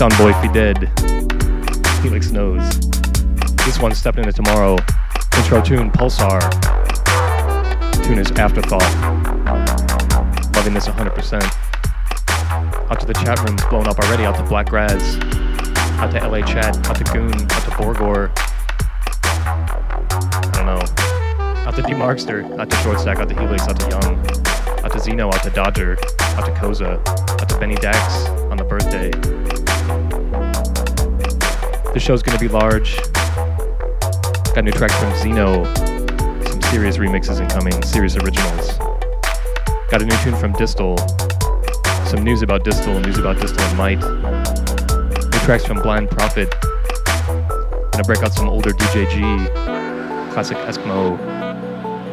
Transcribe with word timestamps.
Soundboy 0.00 0.32
Be 0.40 0.48
Dead. 0.48 0.90
Felix 2.00 2.30
knows. 2.30 2.66
This 3.66 3.78
one's 3.78 3.98
stepping 3.98 4.24
into 4.24 4.32
tomorrow. 4.32 4.78
Intro 5.36 5.60
tune 5.60 5.90
Pulsar. 5.90 6.40
Tune 8.02 8.18
is 8.18 8.30
Afterthought. 8.30 8.80
Loving 10.56 10.72
this 10.72 10.88
100%. 10.88 11.42
Out 12.90 12.98
to 12.98 13.04
the 13.04 13.12
chat 13.12 13.46
rooms 13.46 13.62
blown 13.66 13.86
up 13.88 13.98
already. 13.98 14.24
Out 14.24 14.36
to 14.36 14.42
Black 14.44 14.70
Graz. 14.70 15.18
Out 15.98 16.12
to 16.12 16.26
LA 16.26 16.46
Chat. 16.46 16.78
Out 16.88 16.96
to 16.96 17.04
Goon. 17.12 17.34
Out 17.34 17.64
to 17.64 17.70
Borgor. 17.72 18.32
I 19.44 20.50
don't 20.54 20.64
know. 20.64 20.80
Out 21.68 21.76
to 21.76 21.82
D 21.82 21.92
Markster. 21.92 22.58
Out 22.58 22.70
to 22.70 22.76
Short 22.76 23.00
Stack. 23.00 23.18
Out 23.18 23.28
to 23.28 23.38
Helix. 23.38 23.68
Out 23.68 23.78
to 23.78 23.88
Young. 23.90 24.18
Out 24.82 24.92
to 24.92 24.98
Zeno. 24.98 25.26
Out 25.26 25.42
to 25.42 25.50
Dodger 25.50 25.98
out 26.40 26.46
to 26.46 26.52
Koza, 26.52 27.06
out 27.40 27.48
to 27.48 27.58
Benny 27.58 27.74
Dax 27.76 28.26
on 28.50 28.56
the 28.56 28.64
birthday. 28.64 29.10
The 31.92 31.98
show's 31.98 32.22
gonna 32.22 32.38
be 32.38 32.46
large. 32.46 32.96
Got 34.54 34.64
new 34.64 34.70
tracks 34.70 34.94
from 34.94 35.12
Zeno, 35.16 35.64
some 36.44 36.62
serious 36.62 36.98
remixes 36.98 37.40
incoming, 37.40 37.82
serious 37.82 38.16
originals. 38.16 38.78
Got 39.90 40.02
a 40.02 40.04
new 40.04 40.16
tune 40.18 40.36
from 40.36 40.52
Distal, 40.52 40.96
some 42.06 42.22
news 42.22 42.42
about 42.42 42.62
Distal, 42.62 43.00
news 43.00 43.18
about 43.18 43.40
Distal 43.40 43.60
and 43.60 43.76
Might. 43.76 43.98
New 43.98 45.38
tracks 45.40 45.64
from 45.64 45.82
Blind 45.82 46.10
Prophet. 46.10 46.54
Gonna 47.90 48.04
break 48.04 48.22
out 48.22 48.32
some 48.34 48.48
older 48.48 48.70
DJG, 48.70 50.32
classic 50.32 50.58
Eskmo. 50.58 51.18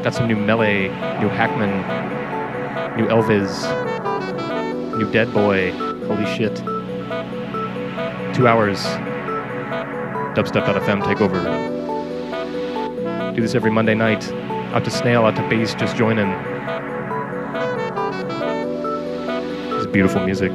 Got 0.04 0.16
some 0.16 0.28
new 0.28 0.36
Melee, 0.36 0.88
new 1.20 1.30
Hackman, 1.30 2.98
new 2.98 3.06
Elvis, 3.10 3.68
New 4.98 5.12
Dead 5.12 5.32
Boy. 5.32 5.72
Holy 6.08 6.26
shit. 6.36 6.56
Two 8.34 8.48
hours. 8.48 8.84
Dubstep.fm 10.38 11.04
take 11.04 11.20
over. 11.20 11.42
Do 13.34 13.42
this 13.42 13.56
every 13.56 13.72
Monday 13.72 13.96
night. 13.96 14.32
Out 14.72 14.84
to 14.84 14.92
Snail, 14.92 15.26
out 15.26 15.36
to 15.36 15.42
Bass, 15.50 15.74
just 15.74 15.96
join 15.96 16.20
in. 16.20 16.30
It's 19.78 19.88
beautiful 19.88 20.24
music. 20.24 20.52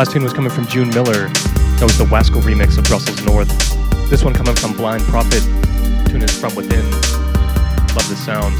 Last 0.00 0.12
tune 0.12 0.22
was 0.22 0.32
coming 0.32 0.50
from 0.50 0.66
June 0.66 0.88
Miller. 0.88 1.28
That 1.28 1.82
was 1.82 1.98
the 1.98 2.06
Wasco 2.06 2.40
remix 2.40 2.78
of 2.78 2.84
Brussels 2.84 3.22
North. 3.22 3.50
This 4.08 4.24
one 4.24 4.32
coming 4.32 4.54
from 4.54 4.72
Blind 4.72 5.02
Prophet. 5.02 5.42
Tune 6.08 6.22
is 6.22 6.40
From 6.40 6.54
Within. 6.54 6.90
Love 7.92 8.08
the 8.08 8.16
sound. 8.16 8.54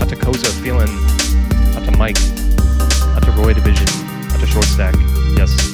Out 0.00 0.08
to 0.08 0.14
Koza, 0.14 0.52
feeling. 0.62 0.88
Out 1.74 1.84
to 1.84 1.98
Mike. 1.98 2.16
Out 3.16 3.24
to 3.24 3.32
Roy 3.32 3.52
Division. 3.52 3.88
Out 4.30 4.38
to 4.38 4.46
Short 4.46 4.66
Stack. 4.66 4.94
Yes. 5.36 5.71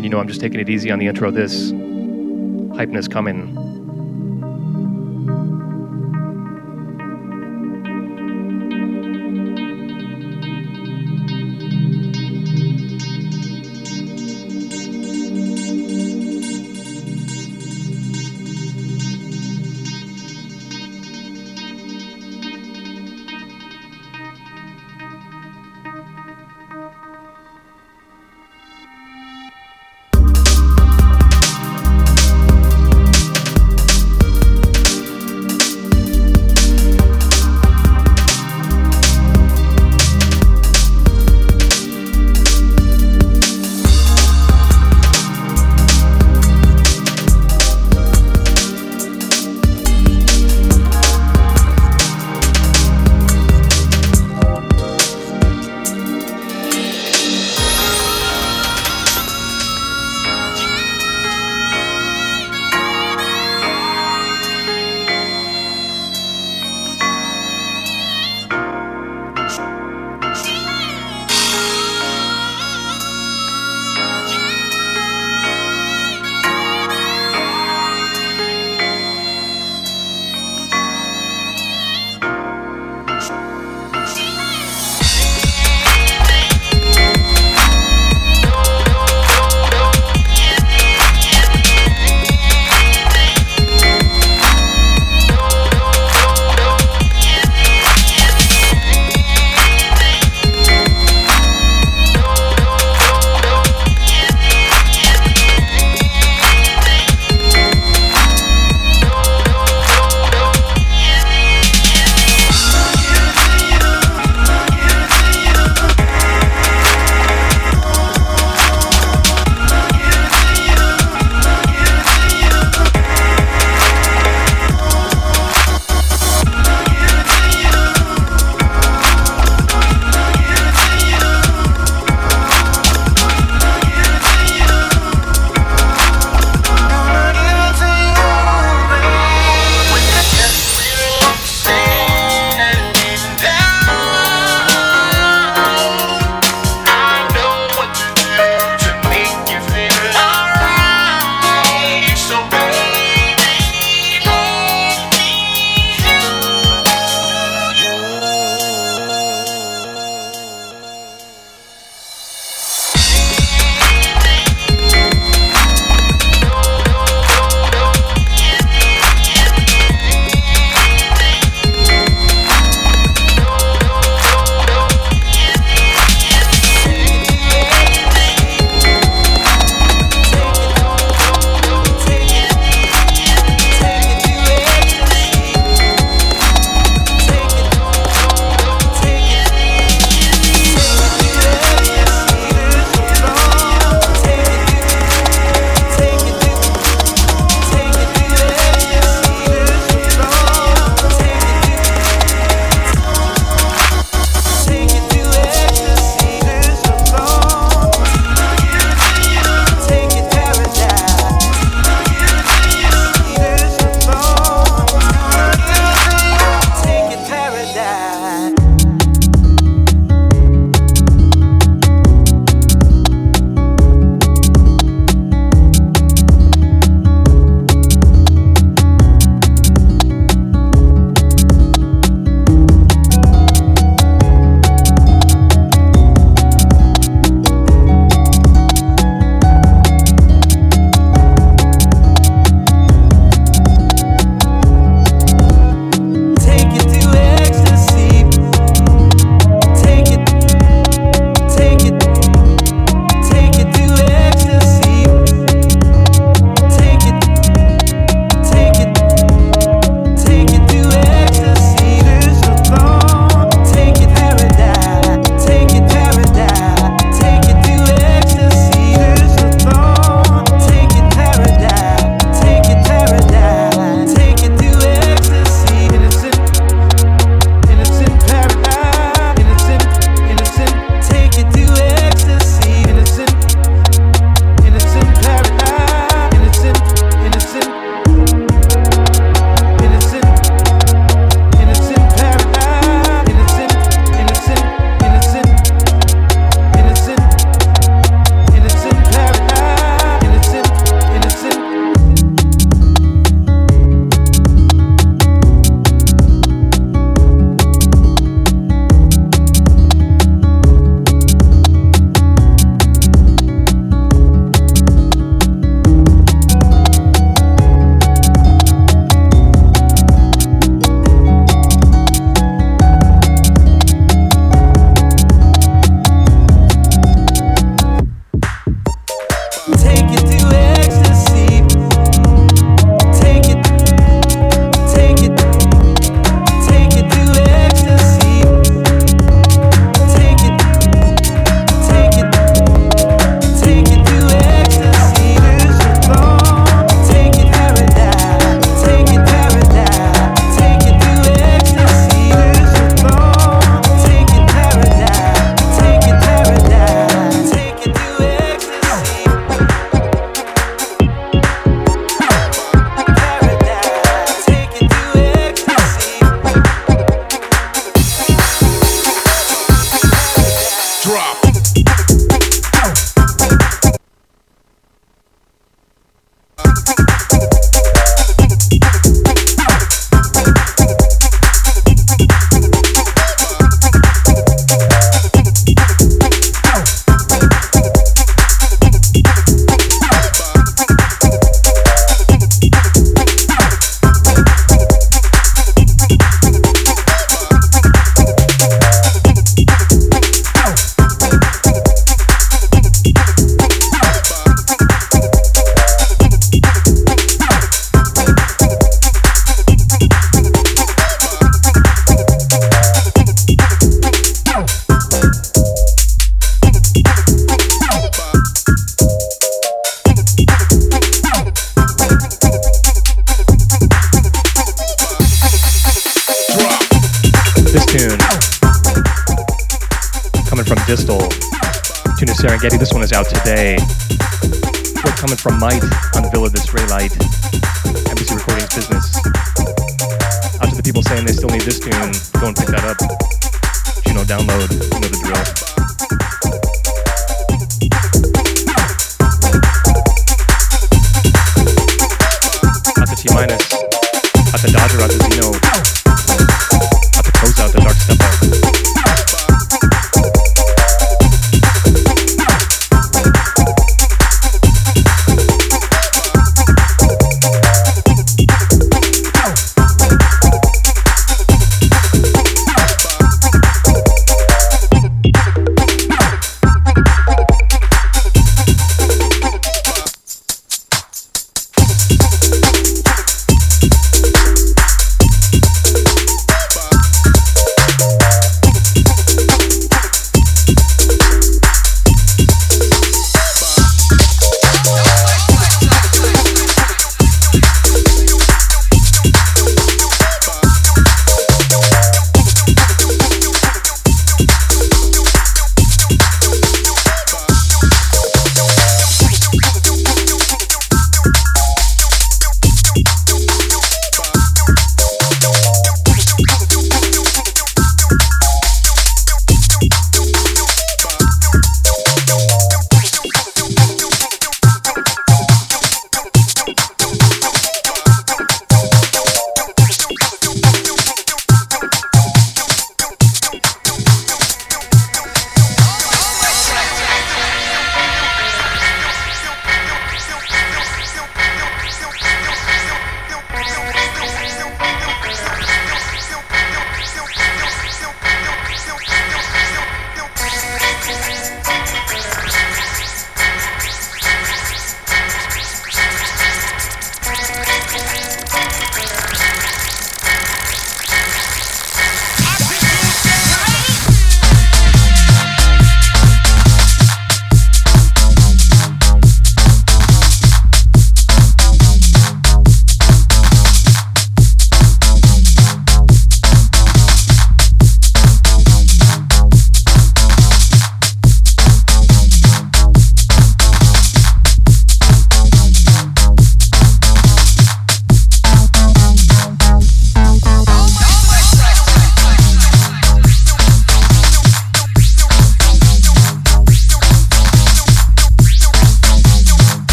And 0.00 0.06
you 0.06 0.08
know 0.08 0.18
I'm 0.18 0.28
just 0.28 0.40
taking 0.40 0.60
it 0.60 0.70
easy 0.70 0.90
on 0.90 0.98
the 0.98 1.08
intro 1.08 1.30
this. 1.30 1.72
Hypeness 1.72 3.10
coming. 3.12 3.59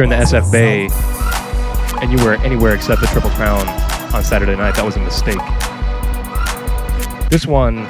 You're 0.00 0.10
in 0.10 0.18
the 0.18 0.24
SF 0.24 0.50
Bay 0.50 0.88
and 2.00 2.10
you 2.10 2.24
were 2.24 2.32
anywhere 2.36 2.74
except 2.74 3.02
the 3.02 3.06
Triple 3.08 3.28
Crown 3.30 3.68
on 4.14 4.24
Saturday 4.24 4.56
night, 4.56 4.74
that 4.76 4.82
was 4.82 4.96
a 4.96 5.00
mistake. 5.00 5.36
This 7.28 7.46
one, 7.46 7.80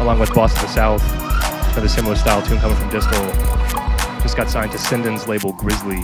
along 0.00 0.18
with 0.18 0.32
Boss 0.32 0.54
of 0.54 0.62
the 0.62 0.68
South, 0.68 1.02
another 1.72 1.88
similar 1.88 2.16
style 2.16 2.40
tune 2.40 2.58
coming 2.58 2.78
from 2.78 2.88
Distal, 2.88 3.22
just 4.22 4.34
got 4.34 4.48
signed 4.48 4.72
to 4.72 4.78
Sinden's 4.78 5.28
label 5.28 5.52
Grizzly. 5.52 6.00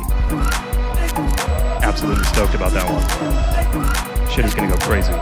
Absolutely 1.80 2.24
stoked 2.24 2.54
about 2.54 2.72
that 2.72 2.84
one. 2.84 4.30
Shit 4.30 4.44
is 4.44 4.52
gonna 4.52 4.68
go 4.68 4.76
crazy. 4.84 5.12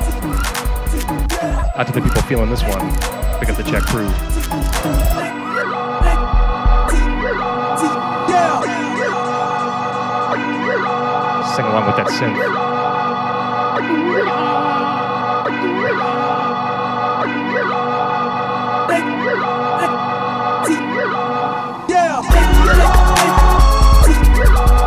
Out 1.76 1.86
to 1.86 1.92
the 1.92 2.00
people 2.00 2.22
feeling 2.22 2.50
this 2.50 2.64
one, 2.64 2.90
pick 3.38 3.48
up 3.48 3.56
the 3.56 3.62
check 3.62 3.84
crew. 3.84 5.45
sing 11.56 11.64
along 11.64 11.86
with 11.86 11.96
that 11.96 12.08
synth. 12.08 12.36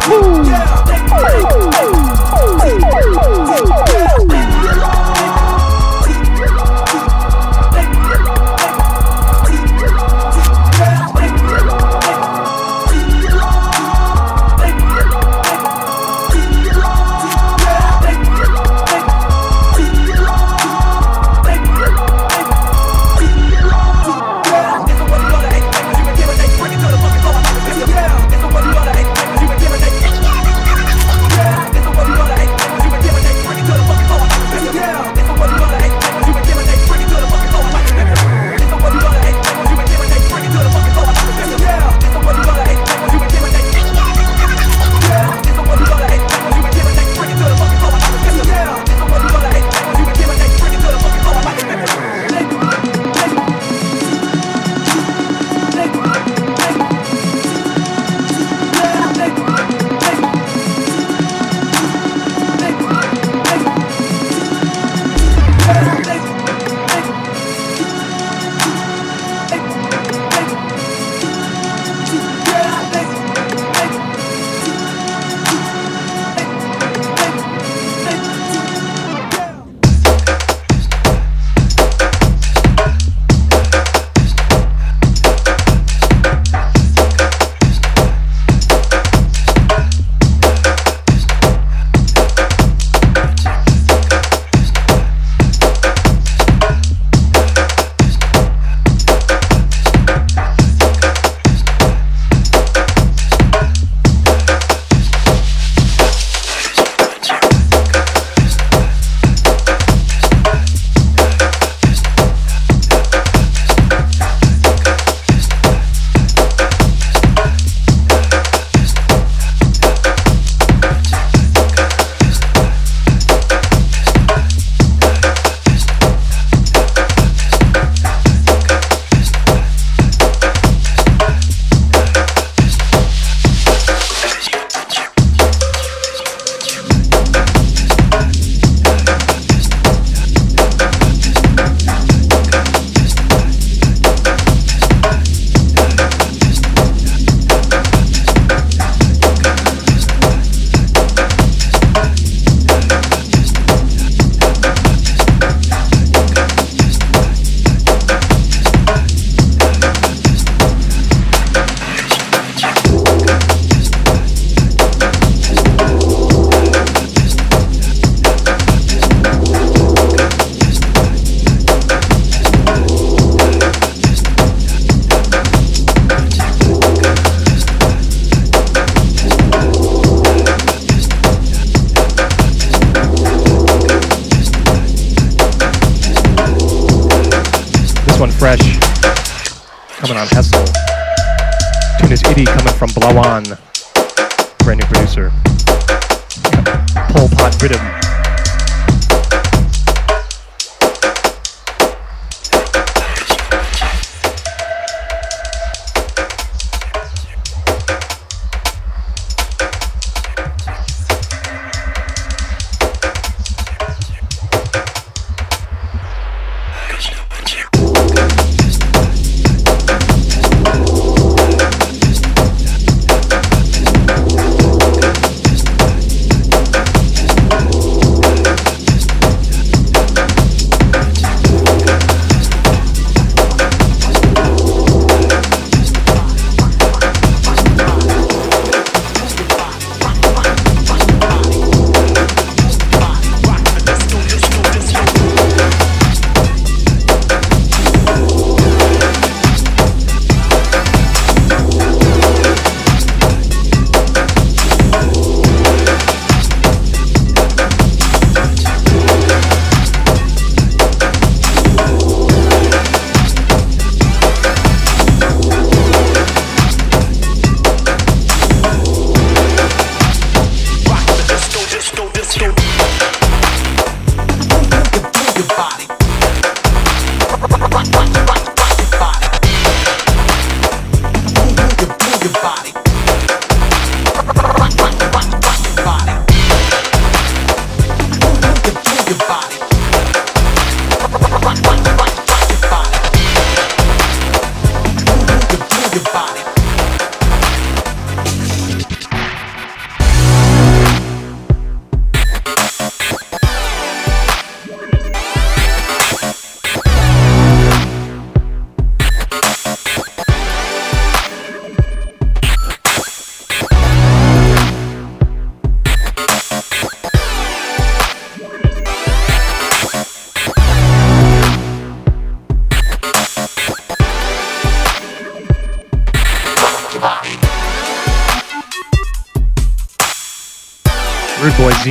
Woo! 0.10 0.44
Yeah. 0.44 0.80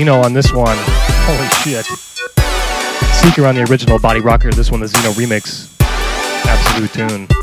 On 0.08 0.32
this 0.32 0.52
one. 0.54 0.76
Holy 1.26 1.48
shit. 1.62 1.84
Seeker 3.14 3.46
on 3.46 3.54
the 3.54 3.66
original 3.70 3.98
Body 3.98 4.20
Rocker, 4.20 4.50
this 4.50 4.70
one 4.70 4.80
the 4.80 4.88
Zeno 4.88 5.12
remix. 5.12 5.68
Absolute 6.46 6.92
tune. 6.94 7.37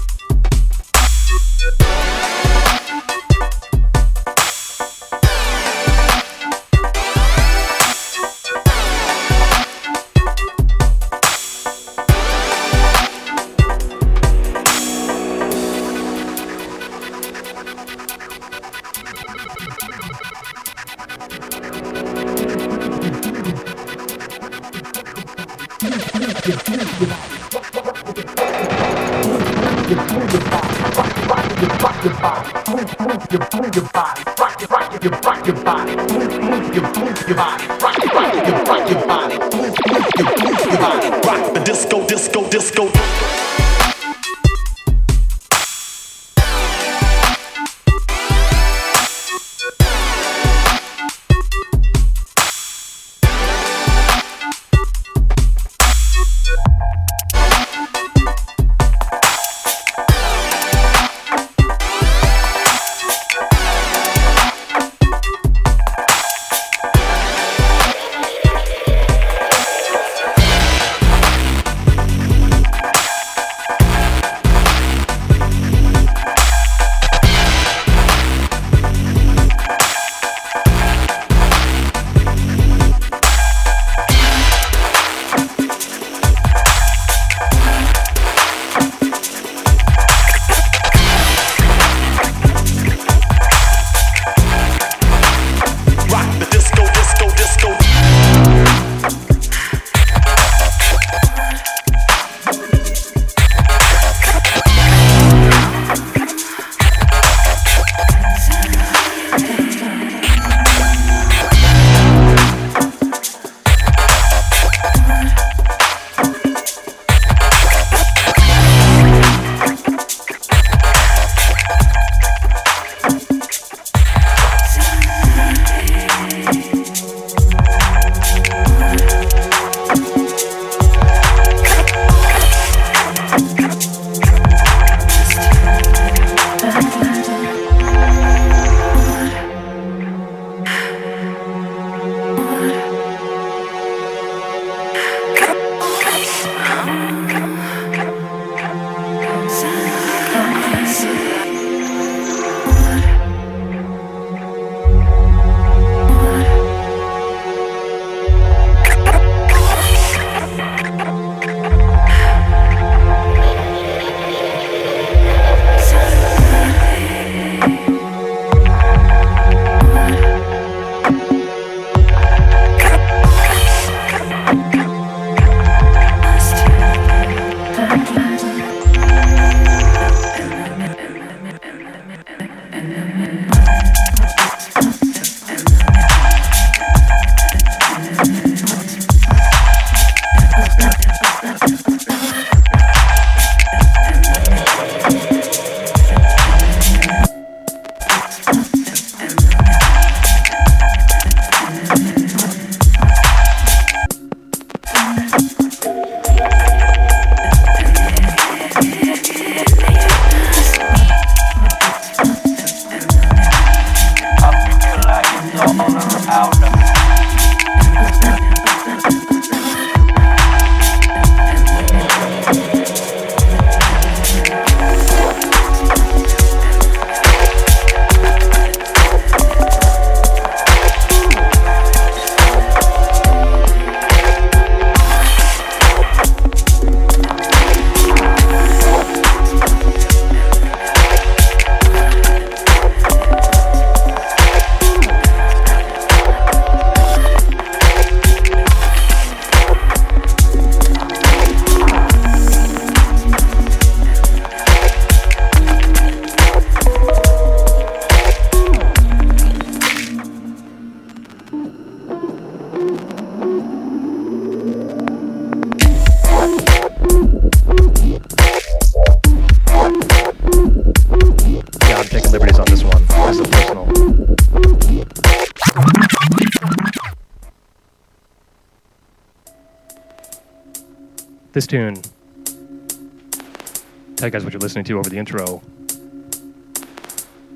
Listening 284.76 284.94
to 284.94 285.00
over 285.00 285.10
the 285.10 285.18
intro. 285.18 285.62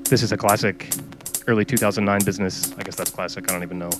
This 0.04 0.22
is 0.22 0.32
a 0.32 0.38
classic, 0.38 0.90
early 1.48 1.66
2009 1.66 2.24
business. 2.24 2.72
I 2.78 2.82
guess 2.82 2.94
that's 2.94 3.10
classic, 3.10 3.44
I 3.46 3.52
don't 3.52 3.62
even 3.62 3.78
know. 3.78 3.90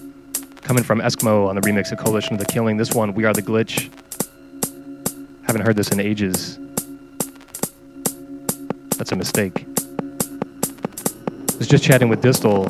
Coming 0.63 0.83
from 0.83 1.01
Eskmo 1.01 1.47
on 1.47 1.55
the 1.55 1.61
remix 1.61 1.93
of 1.93 1.99
Coalition 1.99 2.33
of 2.33 2.39
the 2.39 2.47
Killing. 2.47 2.79
This 2.79 2.95
one, 2.95 3.13
We 3.13 3.27
Are 3.27 3.35
the 3.35 3.43
Glitch. 3.43 3.91
Haven't 5.43 5.67
heard 5.67 5.77
this 5.77 5.91
in 5.91 6.01
ages. 6.01 6.59
That's 8.97 9.13
a 9.13 9.17
mistake. 9.17 9.67
I 9.69 11.57
was 11.59 11.69
just 11.69 11.85
chatting 11.85 12.09
with 12.09 12.23
Distal. 12.23 12.69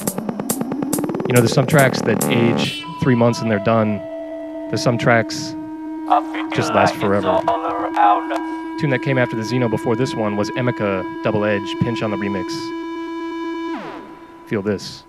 You 1.29 1.33
know, 1.33 1.43
there's 1.43 1.53
some 1.53 1.69
tracks 1.69 2.01
that 2.01 2.25
age 2.25 2.83
three 3.01 3.15
months 3.15 3.41
and 3.41 3.49
they're 3.49 3.61
done. 3.61 3.99
There's 4.67 4.83
some 4.83 4.99
tracks 4.99 5.55
just 6.57 6.75
last 6.75 6.97
forever. 6.97 7.41
Tune 8.81 8.89
that 8.89 9.03
came 9.03 9.19
after 9.19 9.37
the 9.37 9.43
Xeno 9.43 9.69
before 9.69 9.95
this 9.95 10.15
one 10.15 10.37
was 10.37 10.49
Emika 10.53 11.05
Double 11.23 11.45
Edge 11.45 11.79
Pinch 11.81 12.01
on 12.03 12.11
the 12.11 12.17
remix. 12.17 12.49
Feel 14.47 14.63
this. 14.63 15.05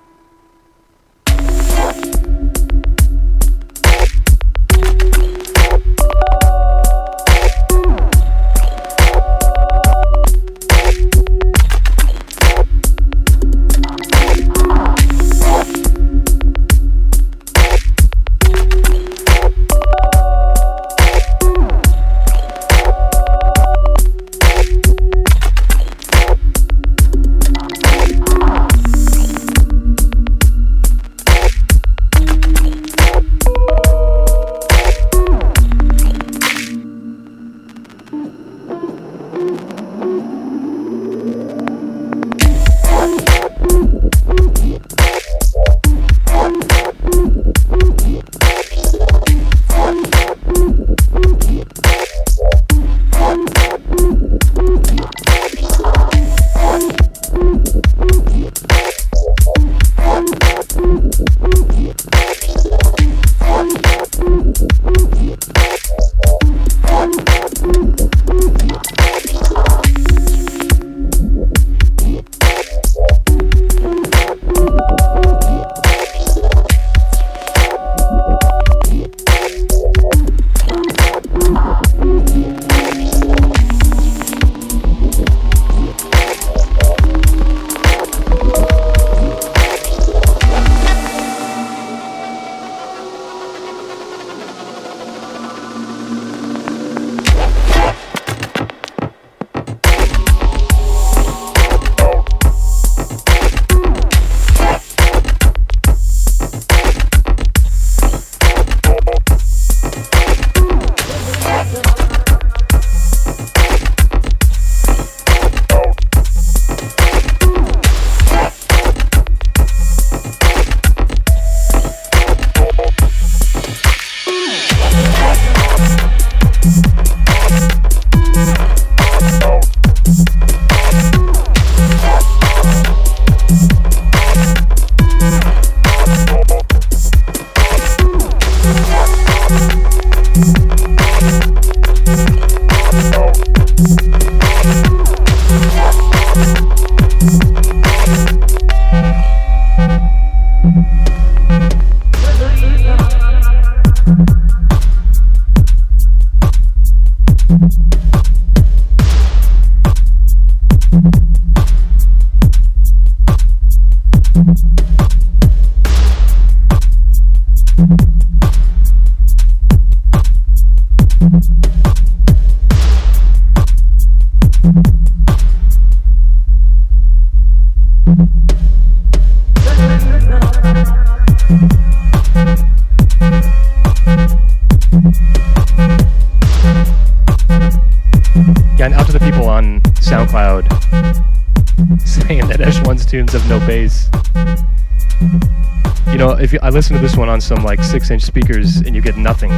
If 196.51 196.55
you, 196.55 196.59
I 196.61 196.69
listen 196.69 196.97
to 196.97 197.01
this 197.01 197.15
one 197.15 197.29
on 197.29 197.39
some 197.39 197.63
like 197.63 197.81
six 197.81 198.11
inch 198.11 198.23
speakers 198.23 198.77
and 198.77 198.93
you 198.93 199.01
get 199.01 199.15
nothing, 199.15 199.51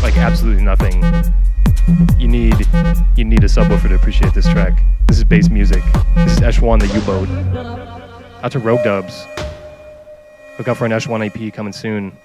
like 0.00 0.16
absolutely 0.16 0.64
nothing, 0.64 1.04
you 2.18 2.26
need 2.26 2.54
you 3.16 3.24
need 3.26 3.44
a 3.44 3.48
subwoofer 3.48 3.88
to 3.88 3.94
appreciate 3.96 4.32
this 4.32 4.48
track. 4.48 4.82
This 5.08 5.18
is 5.18 5.24
bass 5.24 5.50
music. 5.50 5.82
This 6.14 6.32
is 6.32 6.40
Esh1 6.40 6.80
the 6.80 6.86
U-boat. 6.86 7.28
Out 8.42 8.52
to 8.52 8.58
Rogue 8.60 8.82
Dubs. 8.82 9.26
Look 10.56 10.68
out 10.68 10.78
for 10.78 10.86
an 10.86 10.92
Esh1 10.92 11.26
EP 11.26 11.52
coming 11.52 11.74
soon. 11.74 12.16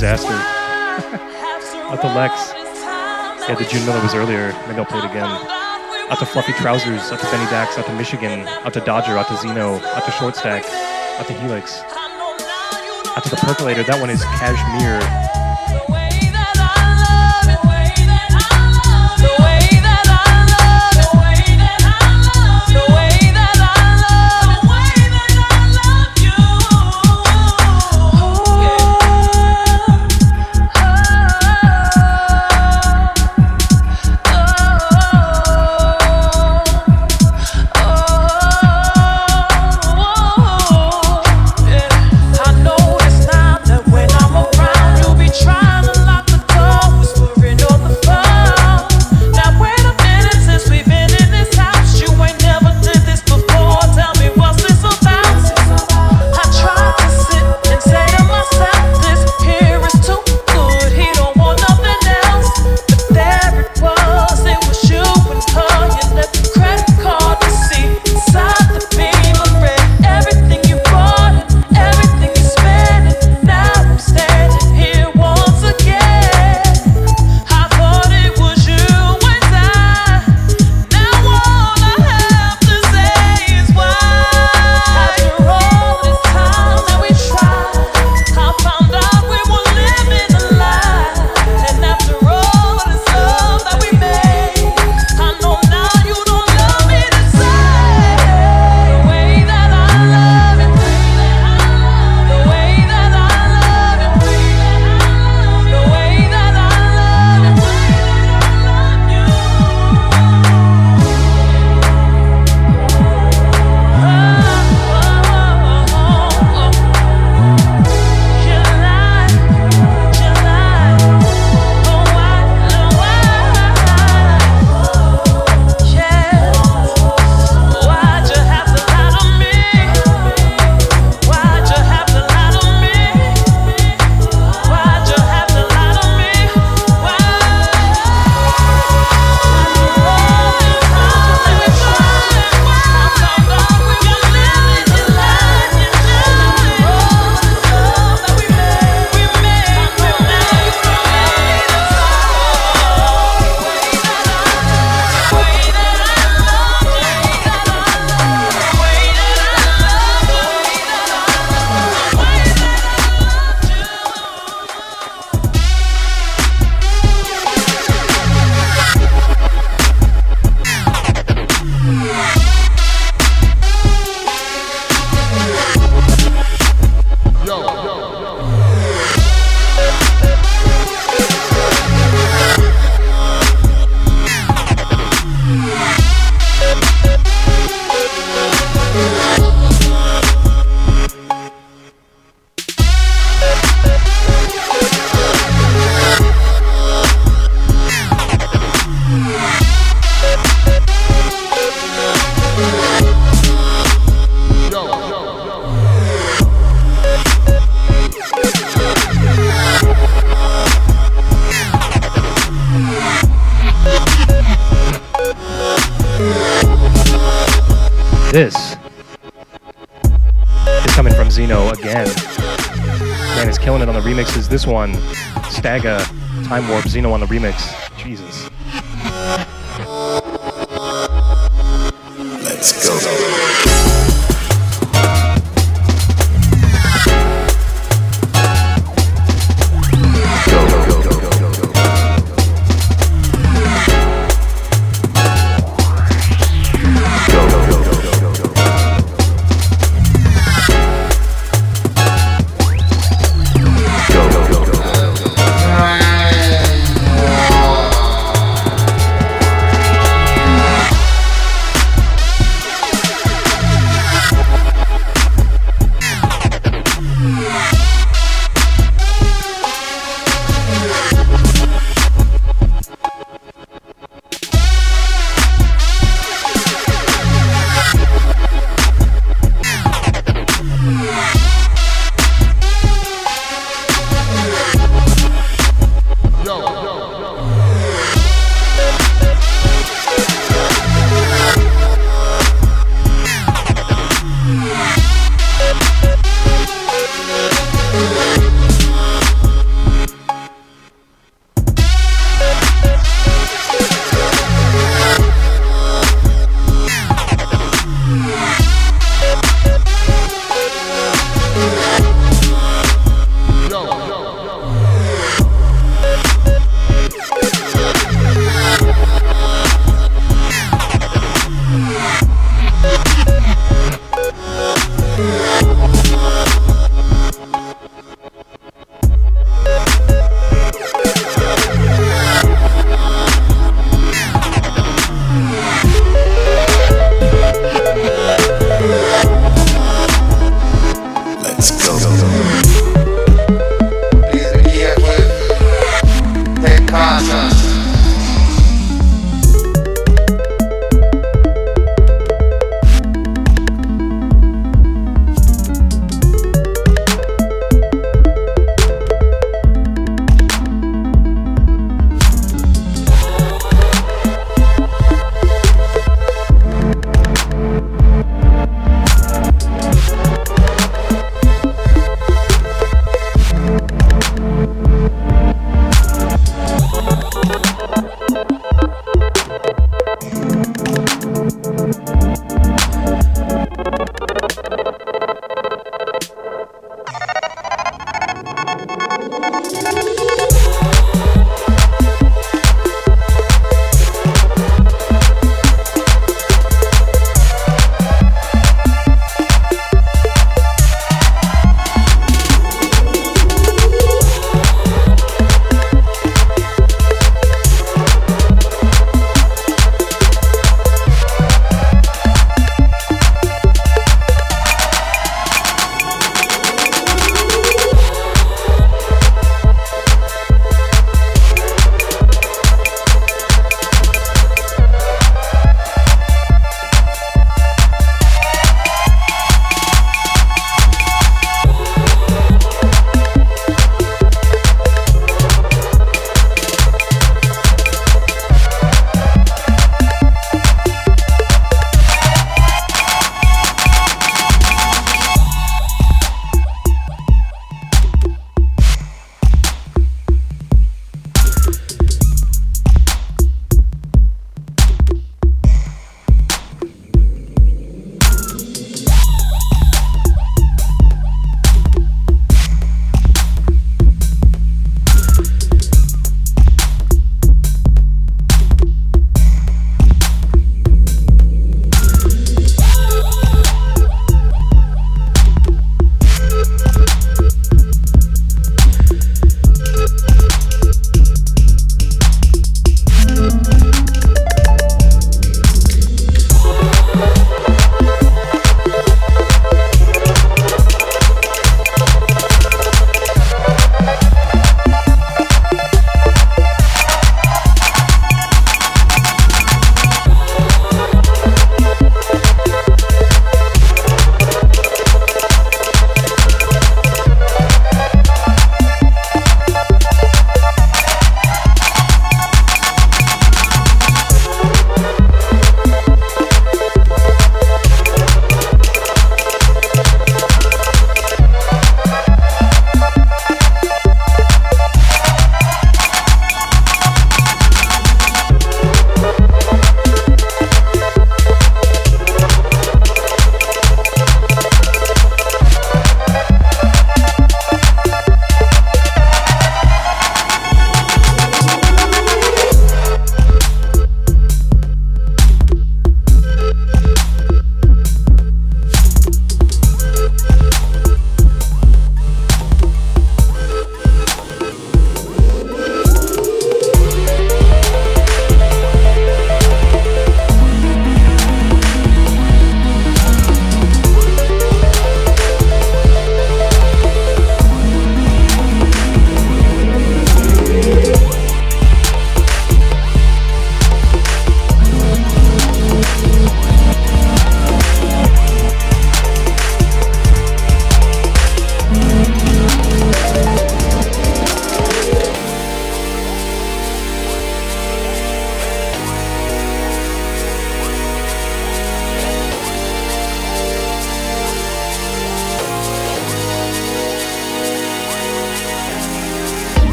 Disaster. 0.00 0.32
Out 1.92 2.00
to 2.00 2.06
Lex. 2.14 2.54
Yeah, 3.46 3.54
the 3.54 3.66
June 3.66 3.84
Miller 3.84 4.00
was 4.00 4.14
earlier. 4.14 4.48
Maybe 4.66 4.78
I'll 4.78 4.86
play 4.86 4.98
it 4.98 5.04
again. 5.04 5.28
Out 5.28 6.18
to 6.20 6.24
Fluffy 6.24 6.54
Trousers. 6.54 7.12
Out 7.12 7.20
to 7.20 7.26
Benny 7.26 7.44
Dax. 7.50 7.76
Out 7.76 7.84
to 7.84 7.92
Michigan. 7.92 8.48
Out 8.48 8.72
to 8.72 8.80
Dodger. 8.80 9.18
Out 9.18 9.28
to 9.28 9.36
Zeno. 9.36 9.78
Out 9.78 10.06
to 10.06 10.10
Short 10.12 10.36
Stack. 10.36 10.64
Out 11.20 11.26
to 11.26 11.34
Helix. 11.34 11.82
Out 11.84 13.24
to 13.24 13.28
the 13.28 13.36
Percolator. 13.36 13.82
That 13.82 14.00
one 14.00 14.08
is 14.08 14.24
Cashmere. 14.24 15.39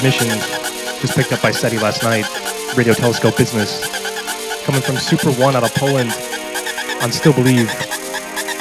Transmission 0.00 0.28
was 1.00 1.10
picked 1.14 1.32
up 1.32 1.40
by 1.40 1.50
SETI 1.50 1.78
last 1.78 2.02
night. 2.02 2.26
Radio 2.76 2.92
Telescope 2.92 3.36
Business. 3.36 3.80
Coming 4.64 4.82
from 4.82 4.96
Super 4.96 5.30
One 5.32 5.56
out 5.56 5.64
of 5.64 5.74
Poland 5.74 6.10
on 7.02 7.10
Still 7.12 7.32
Believe. 7.32 7.68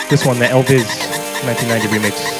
This 0.09 0.25
one, 0.25 0.39
the 0.39 0.45
Elvis 0.45 0.87
1990 1.43 1.87
remix. 1.87 2.34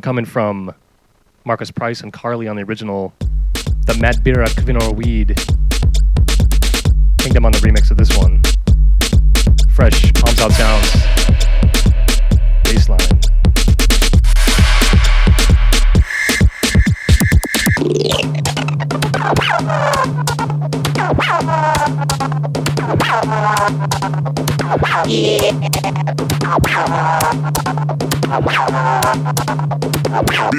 One 0.00 0.02
coming 0.02 0.24
from 0.24 0.74
Marcus 1.44 1.70
Price 1.70 2.00
and 2.00 2.10
Carli 2.10 2.48
on 2.48 2.56
the 2.56 2.62
original, 2.62 3.12
the 3.84 3.92
Madbira 4.00 4.46
Kvinor 4.46 4.96
Weed. 4.96 5.36
Kingdom 7.18 7.44
on 7.44 7.52
the 7.52 7.58
remix 7.58 7.90
of 7.90 7.98
this 7.98 8.16
one. 8.16 8.40
Fresh, 9.74 10.10
palms 10.14 10.40
out 10.40 10.52
sounds. 10.52 11.09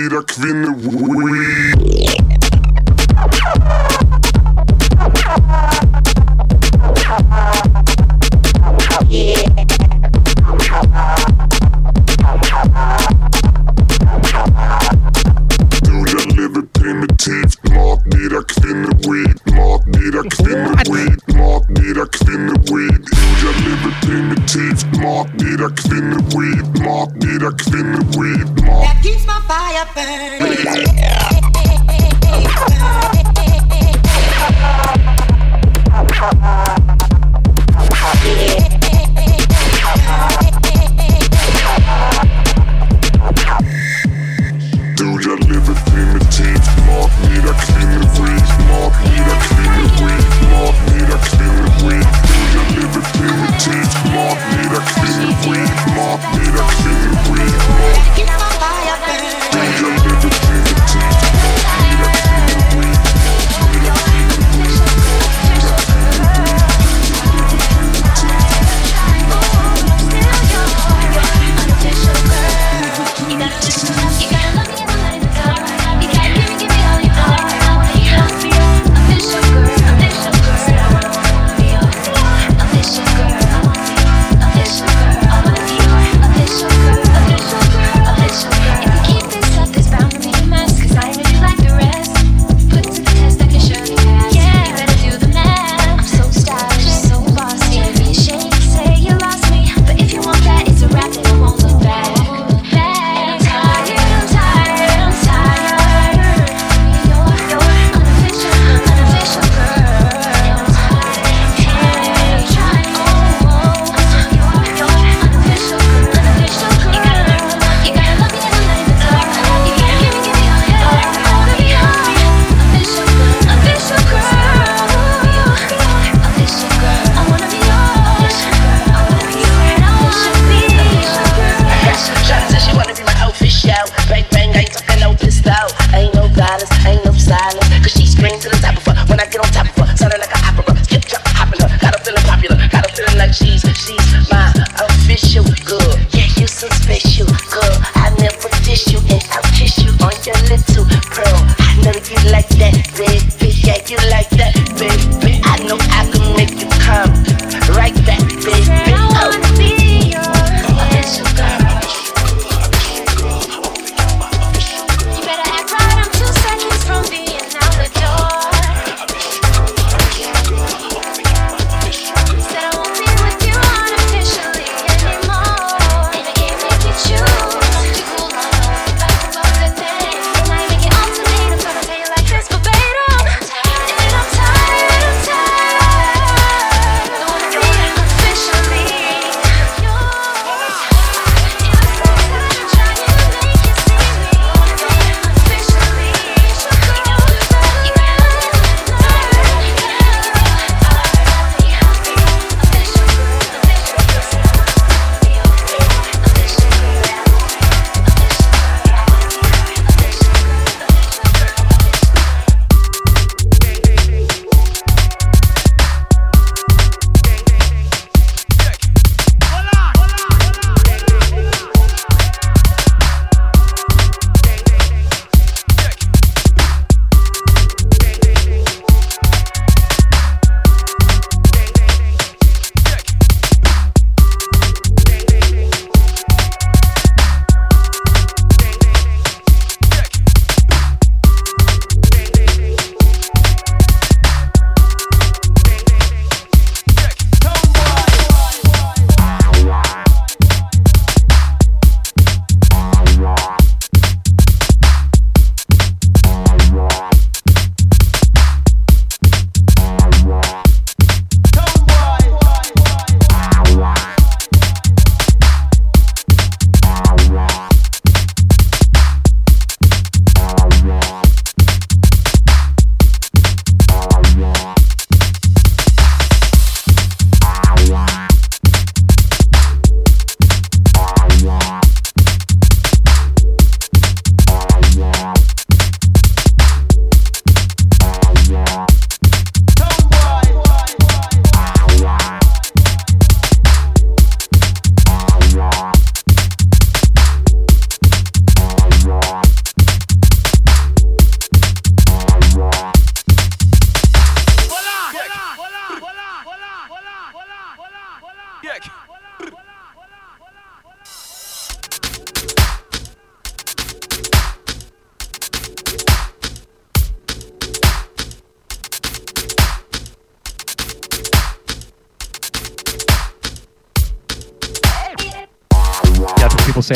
fyra 0.02 0.22
kvinnor. 0.24 1.71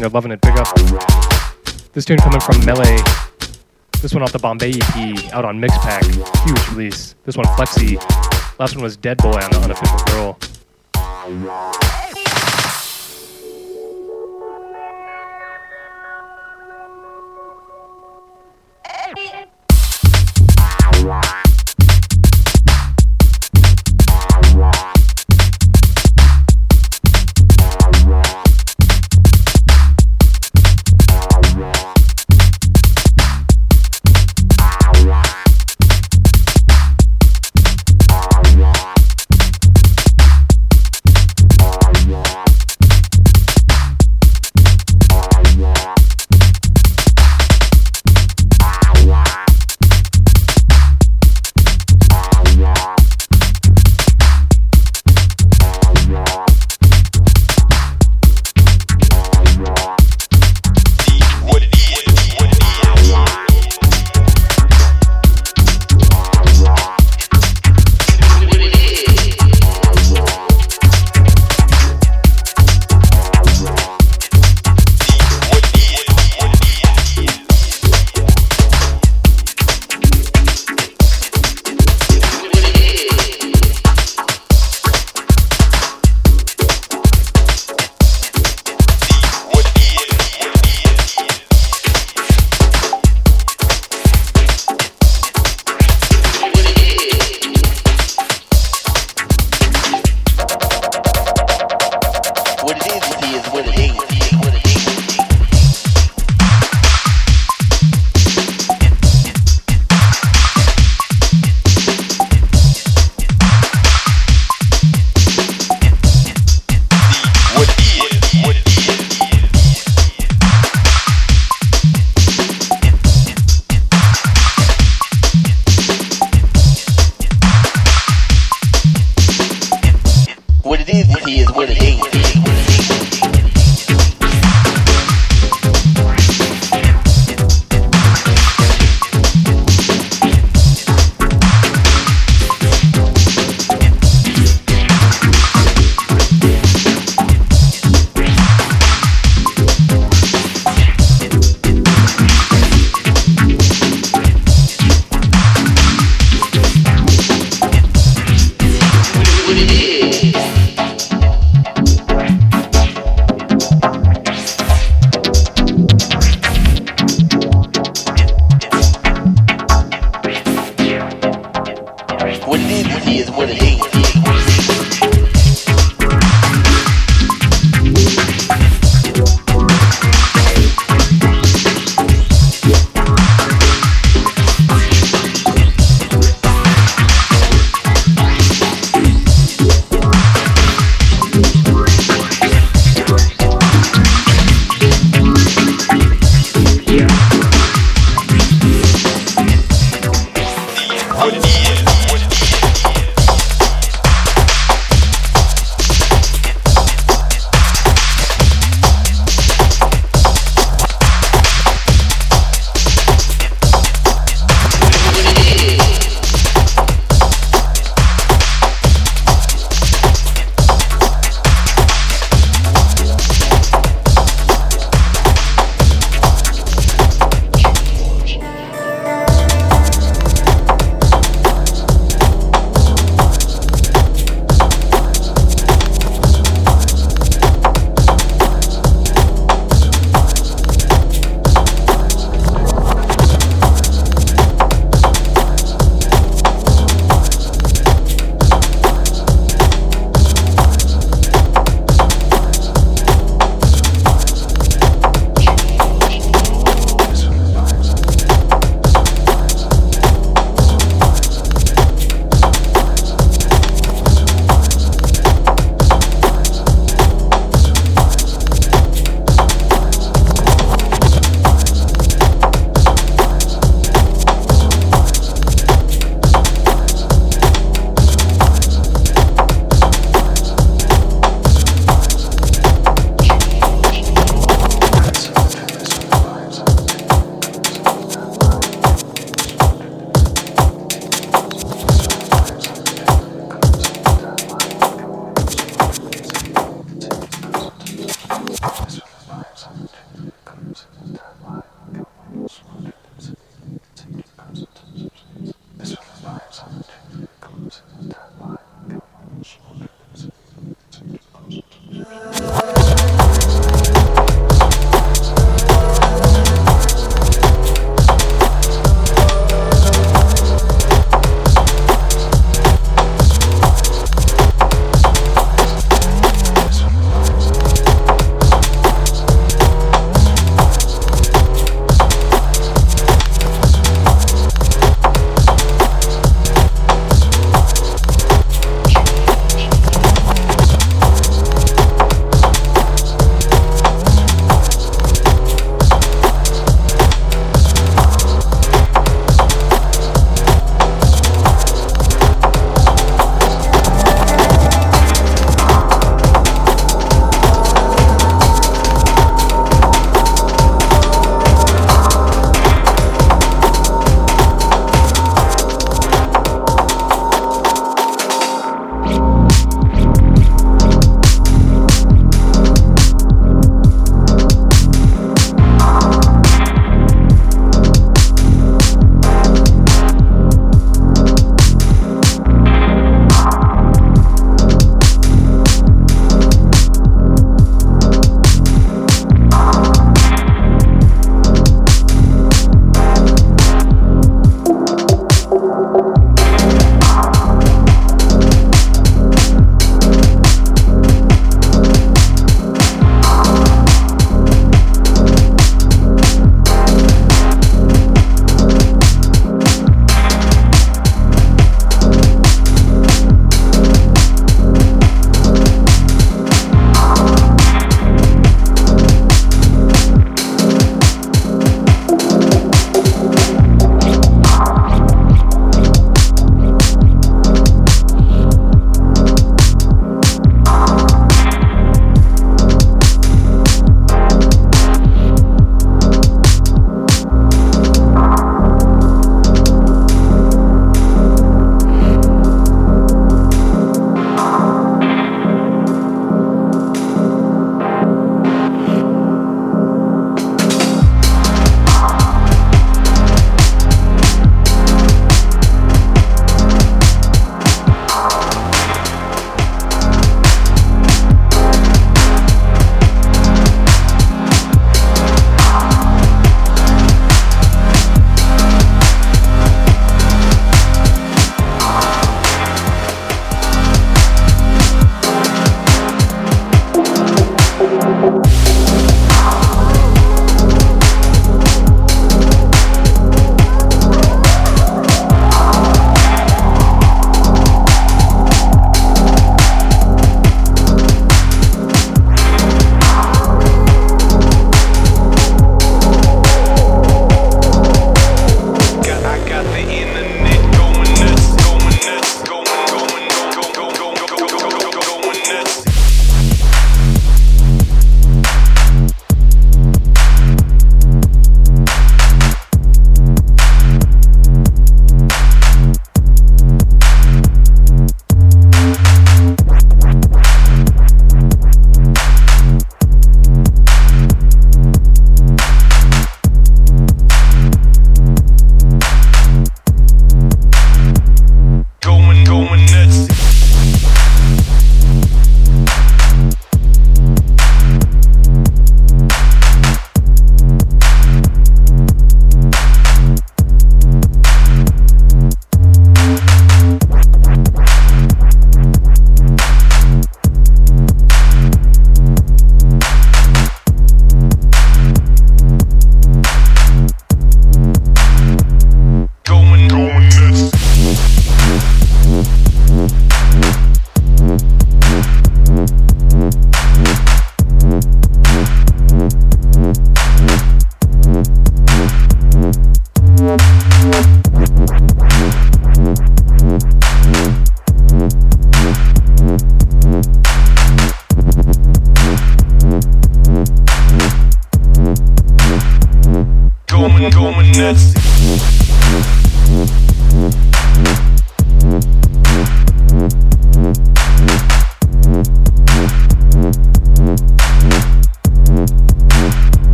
They're 0.00 0.10
loving 0.10 0.32
it. 0.32 0.40
Big 0.40 0.56
up. 0.56 0.68
This 1.92 2.04
tune 2.04 2.18
coming 2.18 2.40
from 2.40 2.64
Melee. 2.64 2.98
This 4.00 4.14
one 4.14 4.22
off 4.22 4.32
the 4.32 4.38
Bombay 4.38 4.70
EP 4.70 5.34
out 5.34 5.44
on 5.44 5.60
Mixpak. 5.60 6.04
Huge 6.46 6.68
release. 6.70 7.14
This 7.24 7.36
one 7.36 7.46
Flexi. 7.46 7.96
Last 8.58 8.74
one 8.76 8.82
was 8.84 8.96
Deadboy 8.96 9.42
on 9.42 9.50
the 9.50 9.60
Unofficial 9.60 9.98
Girl. 10.06 11.87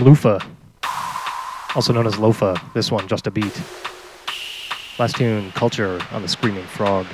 From 0.00 0.14
Lufa, 0.14 0.42
also 1.74 1.92
known 1.92 2.06
as 2.06 2.14
Lofa, 2.14 2.60
this 2.72 2.90
one, 2.90 3.06
Just 3.06 3.26
a 3.26 3.30
Beat. 3.30 3.60
Last 4.98 5.16
tune, 5.16 5.50
Culture 5.52 6.00
on 6.12 6.22
the 6.22 6.28
Screaming 6.28 6.64
Frog. 6.64 7.06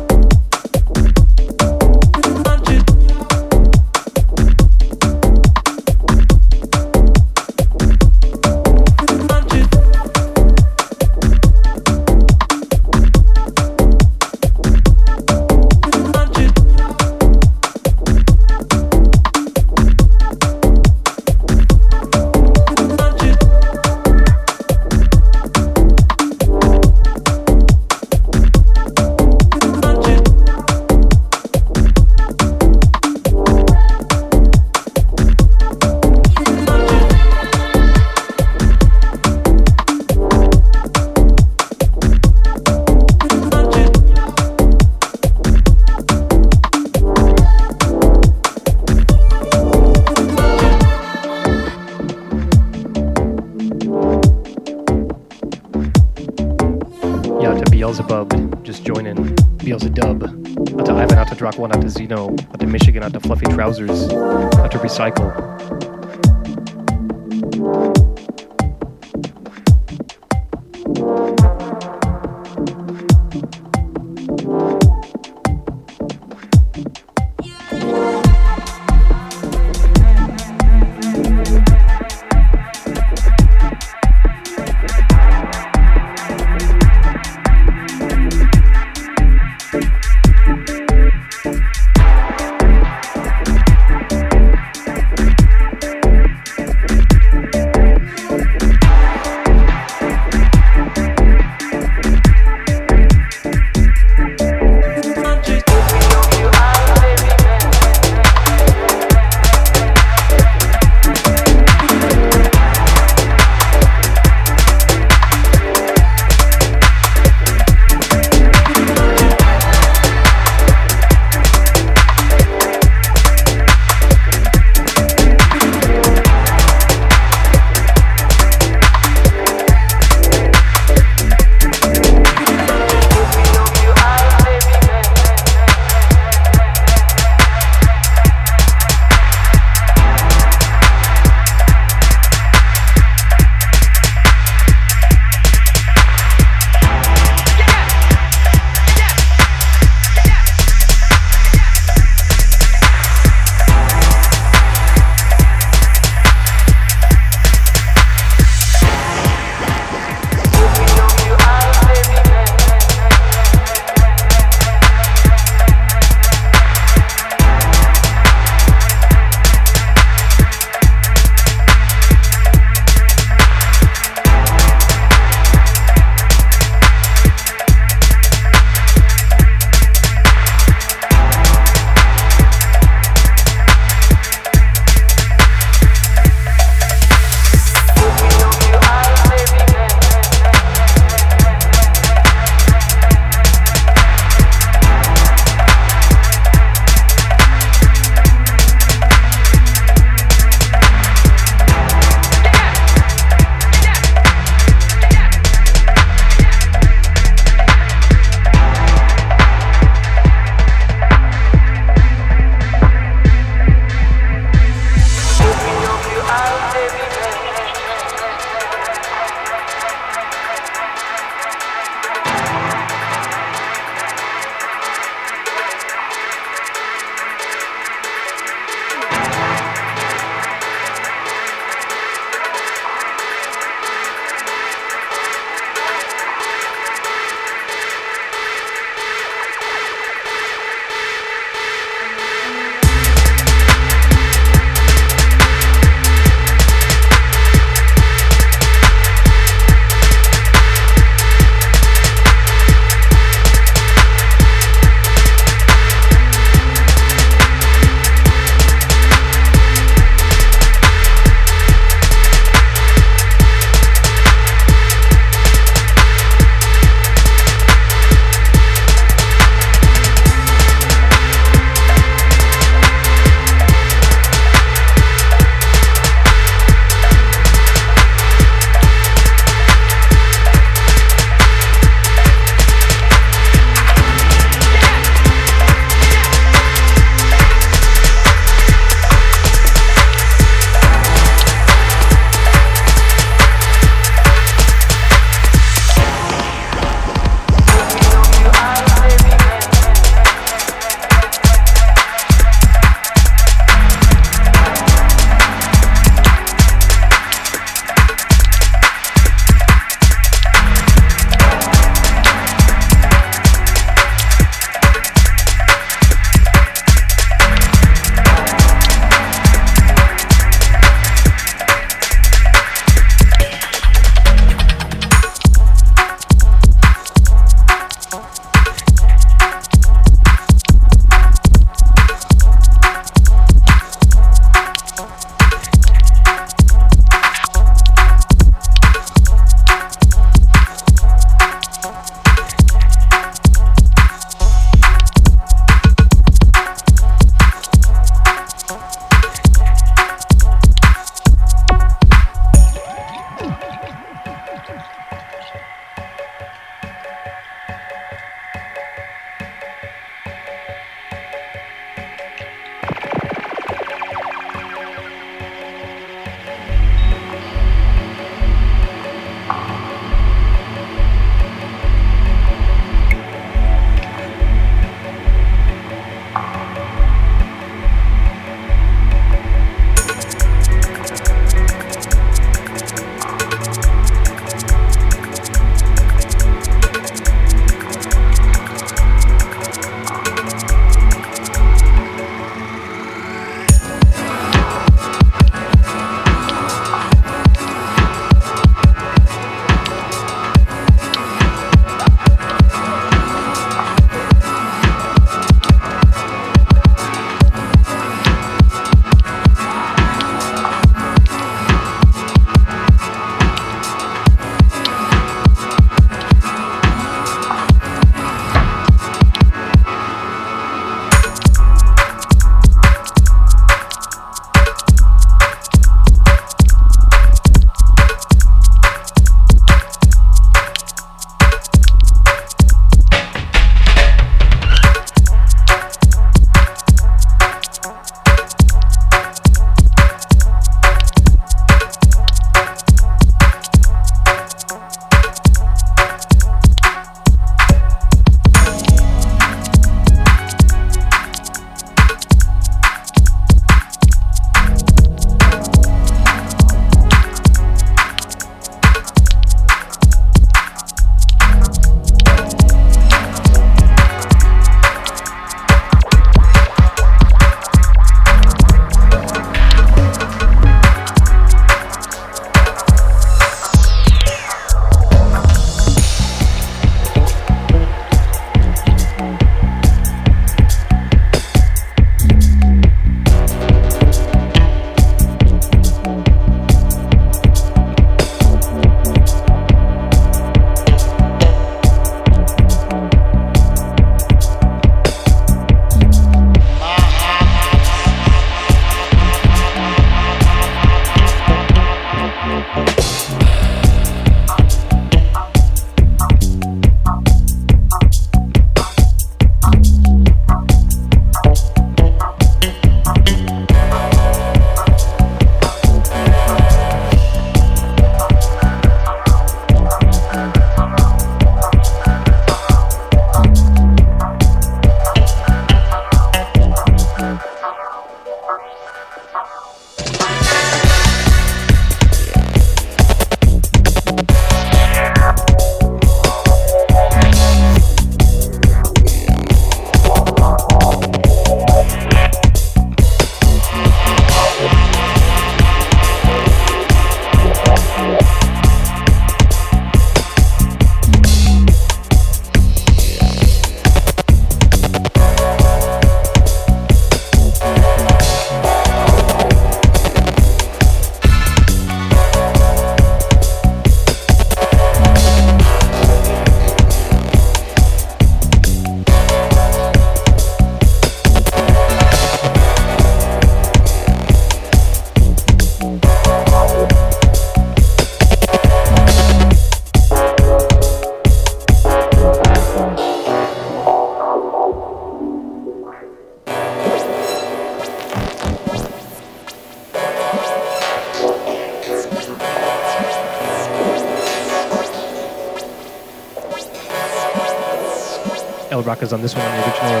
Rockers 598.96 599.12
on 599.12 599.20
this 599.20 599.34
one 599.34 599.44
on 599.44 599.52
the 599.58 599.66
original 599.66 600.00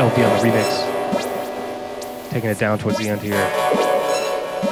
LP 0.00 0.24
on 0.24 0.36
the 0.36 0.42
remix. 0.42 2.30
Taking 2.30 2.50
it 2.50 2.58
down 2.58 2.76
towards 2.76 2.98
the 2.98 3.08
end 3.08 3.20
here. 3.20 3.34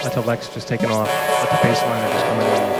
Until 0.03 0.25
Lex 0.25 0.49
just 0.49 0.67
taking 0.67 0.91
off, 0.91 1.07
let 1.07 1.51
the 1.51 1.69
bass 1.69 1.81
line 1.83 2.11
just 2.11 2.25
coming 2.27 2.47
in. 2.49 2.80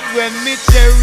love 0.00 0.14
when 0.14 0.44
me 0.44 0.54
cherish. 0.70 0.97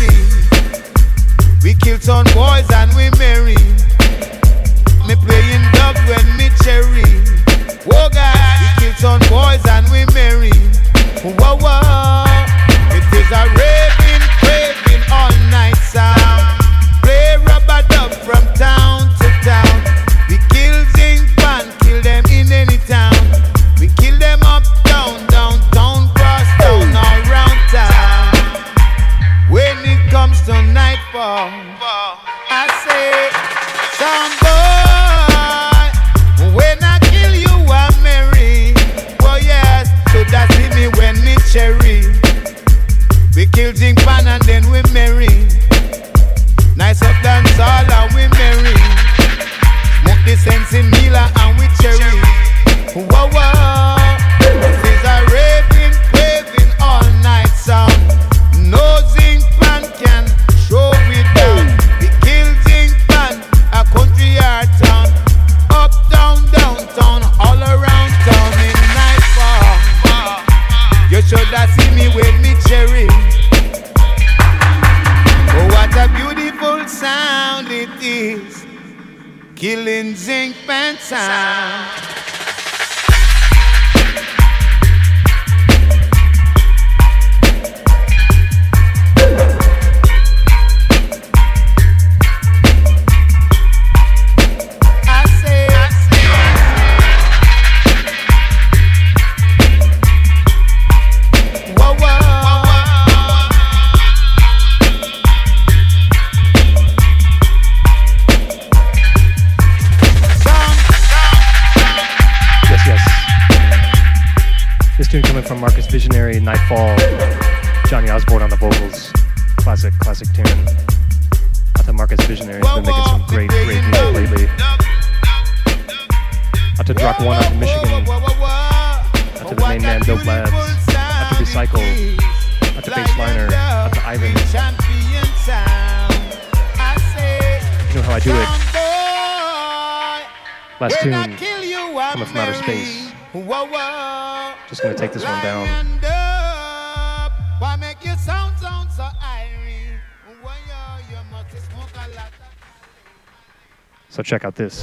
Check 154.36 154.44
out 154.44 154.56
this. 154.56 154.82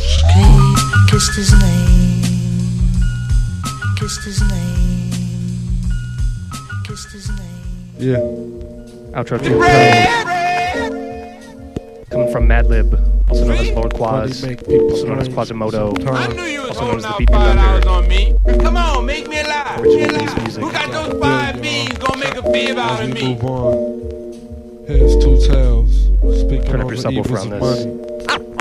Kissed 1.10 1.36
his 1.36 1.52
name. 1.52 2.22
Kissed 3.98 4.24
his 4.24 4.40
name. 4.48 5.10
Kissed 6.86 7.12
his 7.12 7.28
name. 7.28 7.92
Yeah. 7.98 8.16
Outro 9.12 9.38
tune 9.44 9.60
coming, 10.80 12.08
coming 12.08 12.32
from 12.32 12.48
Madlib, 12.48 12.94
also 13.28 13.44
known 13.46 13.58
as 13.58 13.70
Lord 13.72 13.92
Quaz, 13.92 14.40
people 14.42 14.90
also 14.90 15.06
known 15.08 15.18
as 15.18 15.26
strange 15.26 15.50
Quasimoto. 15.50 16.34
knew 16.34 16.44
you 16.44 16.62
was 16.62 16.70
Also 16.70 16.86
known 16.86 16.96
as 16.96 17.04
holding 17.04 17.04
the 17.04 17.08
out 17.08 17.18
Beat 17.18 17.28
Me 17.28 17.34
five 17.36 17.56
Thunder. 17.84 17.88
on 17.90 18.08
me. 18.08 18.34
Come 18.64 18.76
on, 18.78 19.04
make 19.04 19.28
me 19.28 19.38
a 19.40 19.42
lie. 19.46 19.76
Original 19.80 20.08
Be 20.18 20.24
a 20.24 20.40
music. 20.40 20.62
Who 20.64 20.72
got 20.72 20.90
those 20.92 21.20
five 21.20 21.60
beans 21.60 21.98
gonna 21.98 22.16
make 22.24 22.36
a 22.36 22.42
fib 22.50 22.78
out 22.78 23.02
of 23.02 23.12
me? 23.12 23.34
move 23.34 23.44
on. 23.44 24.84
Here's 24.86 25.14
two 25.22 25.36
tails. 25.46 26.04
Speaking 26.40 26.64
Turn 26.64 26.80
up 26.80 26.86
on 26.86 26.94
your 26.94 27.02
the 27.02 27.08
subwoofer 27.10 27.38
on 27.38 27.50
this. 27.50 27.60
money. 27.84 28.01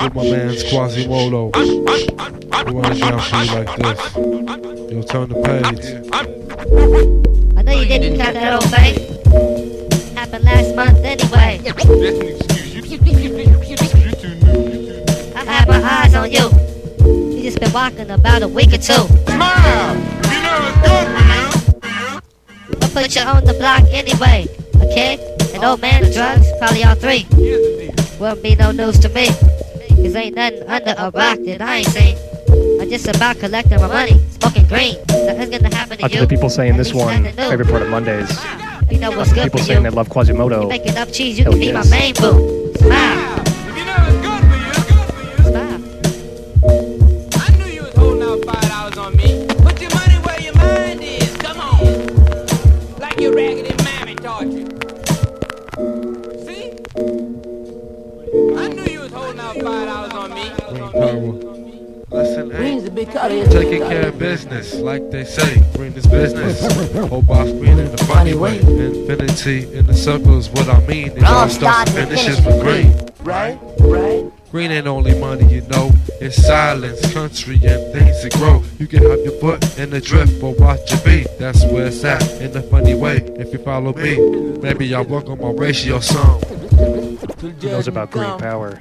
With 0.03 0.15
my 0.15 0.23
man's 0.23 0.64
Quasimoto. 0.64 1.56
Who 1.56 2.80
runs 2.80 2.99
down 2.99 3.19
for 3.19 3.36
you 3.38 3.52
like 3.53 3.76
this. 3.78 3.99
Yo, 4.91 5.02
turn 5.03 5.30
the 5.30 5.36
page. 5.45 5.86
I 7.56 7.61
know 7.61 7.72
you 7.72 7.86
didn't 7.86 8.18
count 8.18 8.34
that 8.34 8.53
old 8.53 8.64
thing. 8.65 8.95
Happened 10.15 10.44
last 10.44 10.76
month 10.76 10.98
anyway. 11.03 11.60
That's 11.64 11.86
an 11.86 12.03
excuse. 12.03 12.73
You, 12.73 12.82
you, 12.82 12.98
too 12.98 13.30
new. 13.30 13.61
You 13.61 13.78
too. 13.78 15.03
I 15.36 15.44
have 15.45 15.68
my 15.68 15.84
eyes 15.84 16.15
on 16.15 16.32
you. 16.32 16.49
You 17.38 17.44
just 17.44 17.60
been 17.60 17.72
walking 17.72 18.10
about 18.10 18.41
a 18.41 18.48
week 18.48 18.69
or 18.73 18.78
two. 18.78 18.94
Smile. 19.28 19.95
You 19.95 20.41
know 20.41 20.65
it's 20.65 20.78
good 20.82 21.07
for 21.14 21.23
you. 21.30 22.22
I 22.82 22.90
put 22.91 23.15
you 23.15 23.22
on 23.22 23.45
the 23.45 23.53
block 23.53 23.84
anyway. 23.91 24.48
A 24.82 24.86
kid, 24.95 25.19
an 25.53 25.64
old 25.64 25.80
man, 25.80 26.06
and 26.06 26.14
drugs, 26.14 26.48
probably 26.57 26.84
all 26.84 26.95
three. 26.95 27.28
Here's 27.36 27.61
the 27.61 27.94
deal. 27.94 28.19
Wouldn't 28.19 28.41
be 28.41 28.56
no 28.56 28.72
news 28.72 28.98
to 28.99 29.10
me. 29.10 29.30
Cause 30.03 30.15
ain't 30.15 30.36
nothing 30.36 30.64
under 30.68 30.95
a 30.98 31.11
rock 31.11 31.40
that 31.45 31.61
I 31.61 31.78
ain't 31.78 31.88
seen. 31.88 32.18
I'm 32.82 32.90
just 32.90 33.07
about 33.07 33.38
collecting 33.40 33.80
my 33.80 33.88
money, 33.88 34.19
smoking 34.40 34.65
green. 34.68 34.95
Nothing's 35.10 35.49
gonna 35.57 35.73
happen 35.76 35.98
to 35.99 36.06
Out 36.06 36.10
to 36.11 36.15
you. 36.15 36.22
the 36.22 36.28
people 36.28 36.49
saying 36.49 36.78
this 36.78 36.94
one, 36.94 37.23
favorite 37.34 37.68
part 37.68 37.82
of 37.84 37.90
Mondays. 37.90 38.30
You 38.90 38.99
know 38.99 39.11
what's 39.11 39.32
good 39.32 39.44
people 39.44 39.60
saying 39.60 39.84
you. 39.84 39.90
they 39.90 39.95
love 39.95 40.07
You 40.07 40.14
Quasimoto. 40.14 40.68
make 40.69 40.86
enough 40.86 41.11
cheese, 41.14 41.40
you 41.40 41.45
Oh, 41.45 41.52
can 41.52 41.60
be 41.60 41.72
my 41.72 41.80
yes. 41.80 41.90
main 41.90 42.14
boo. 42.15 42.60
Listen, 62.52 62.65
ain't 62.65 62.95
big 62.95 63.11
cut 63.11 63.30
taking 63.30 63.82
care 63.82 64.10
of 64.10 64.19
business, 64.19 64.76
like 64.76 65.10
they 65.10 65.23
say. 65.23 65.64
Green 65.73 65.94
is 65.94 66.06
business. 66.06 66.60
Whole 67.07 67.22
boss 67.22 67.49
green 67.49 67.80
in 67.80 67.90
the 67.91 68.03
funny 68.06 68.34
way. 68.34 68.60
Infinity 68.60 69.73
in 69.73 69.86
the 69.88 69.94
circles, 69.94 70.49
what 70.49 70.68
I 70.68 70.86
mean. 70.86 71.11
It 71.11 71.23
all 71.23 71.48
starts 71.48 71.95
and 71.95 72.10
finishes 72.10 72.45
with 72.45 72.61
green. 72.61 72.94
Right? 73.23 73.57
Right? 73.80 74.30
Green 74.52 74.69
ain't 74.72 74.86
only 74.86 75.18
money, 75.18 75.45
you 75.45 75.61
know. 75.61 75.91
It's 76.19 76.36
silence, 76.45 77.14
country, 77.14 77.56
and 77.64 77.94
things 77.94 78.22
that 78.22 78.34
grow. 78.34 78.61
You 78.80 78.88
can 78.88 79.03
have 79.10 79.19
your 79.19 79.40
foot 79.40 79.80
in 79.80 79.91
the 79.91 80.02
drift, 80.02 80.41
but 80.41 80.60
watch 80.60 80.91
your 80.91 80.99
beat. 81.02 81.28
That's 81.40 81.64
where 81.64 81.88
it's 81.88 82.03
at, 82.03 82.22
in 82.41 82.56
a 82.57 82.61
funny 82.61 82.95
way. 82.95 83.18
If 83.38 83.53
you 83.53 83.60
follow 83.60 83.94
me, 83.94 84.19
maybe 84.57 84.94
I'll 84.94 85.06
work 85.06 85.30
on 85.30 85.40
my 85.40 85.52
ratio 85.52 86.02
some. 86.02 86.41
Who 87.40 87.53
knows 87.64 87.88
about 87.88 88.11
green 88.11 88.38
power? 88.40 88.78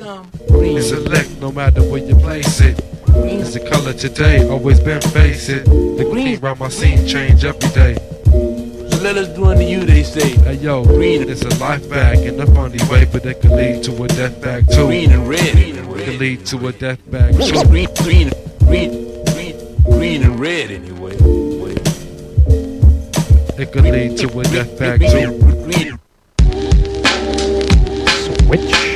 Green 0.49 0.77
is 0.77 0.91
a 0.91 0.99
lick, 0.99 1.31
no 1.39 1.53
matter 1.53 1.83
where 1.83 2.05
you 2.05 2.17
place 2.17 2.61
it. 2.61 2.85
It's 3.15 3.55
the 3.55 3.61
color 3.61 3.93
today, 3.93 4.49
always 4.49 4.81
been 4.81 5.01
face 5.01 5.49
it. 5.49 5.65
The 5.65 6.07
green 6.11 6.39
around 6.43 6.61
my 6.61 6.69
scene 6.69 7.07
change 7.07 7.45
every 7.45 7.69
day. 7.71 7.95
So 8.25 9.03
let 9.03 9.17
us 9.17 9.29
do 9.29 9.45
unto 9.47 9.63
you, 9.63 9.85
they 9.85 10.03
say. 10.03 10.31
Hey 10.37 10.55
yo, 10.55 10.85
green 10.85 11.29
is 11.29 11.43
a 11.43 11.49
life 11.59 11.89
bag 11.91 12.19
in 12.19 12.41
a 12.41 12.47
funny 12.47 12.79
way, 12.91 13.07
but 13.07 13.25
it 13.27 13.41
could 13.41 13.53
lead 13.53 13.83
to 13.85 14.03
a 14.03 14.09
death 14.09 14.41
bag 14.41 14.67
too. 14.71 14.87
Green 14.87 15.11
and 15.11 15.29
red. 15.29 15.53
Green 15.53 15.77
and 15.79 15.97
It 15.97 16.05
could 16.05 16.21
lead 16.21 16.47
to 16.47 16.67
a 16.69 16.73
death 16.73 17.11
bag 17.11 17.35
too. 17.35 17.65
Green, 17.65 17.89
green, 18.03 18.31
green, 18.67 19.25
green, 19.25 19.83
green 19.83 20.23
and 20.23 20.39
red 20.39 20.71
anyway. 20.71 21.17
It 23.59 23.73
could 23.73 23.85
lead 23.85 24.17
to 24.19 24.41
a 24.41 24.45
death 24.45 24.79
bag 24.79 25.01
too. 25.01 25.51
Switch. 28.47 28.90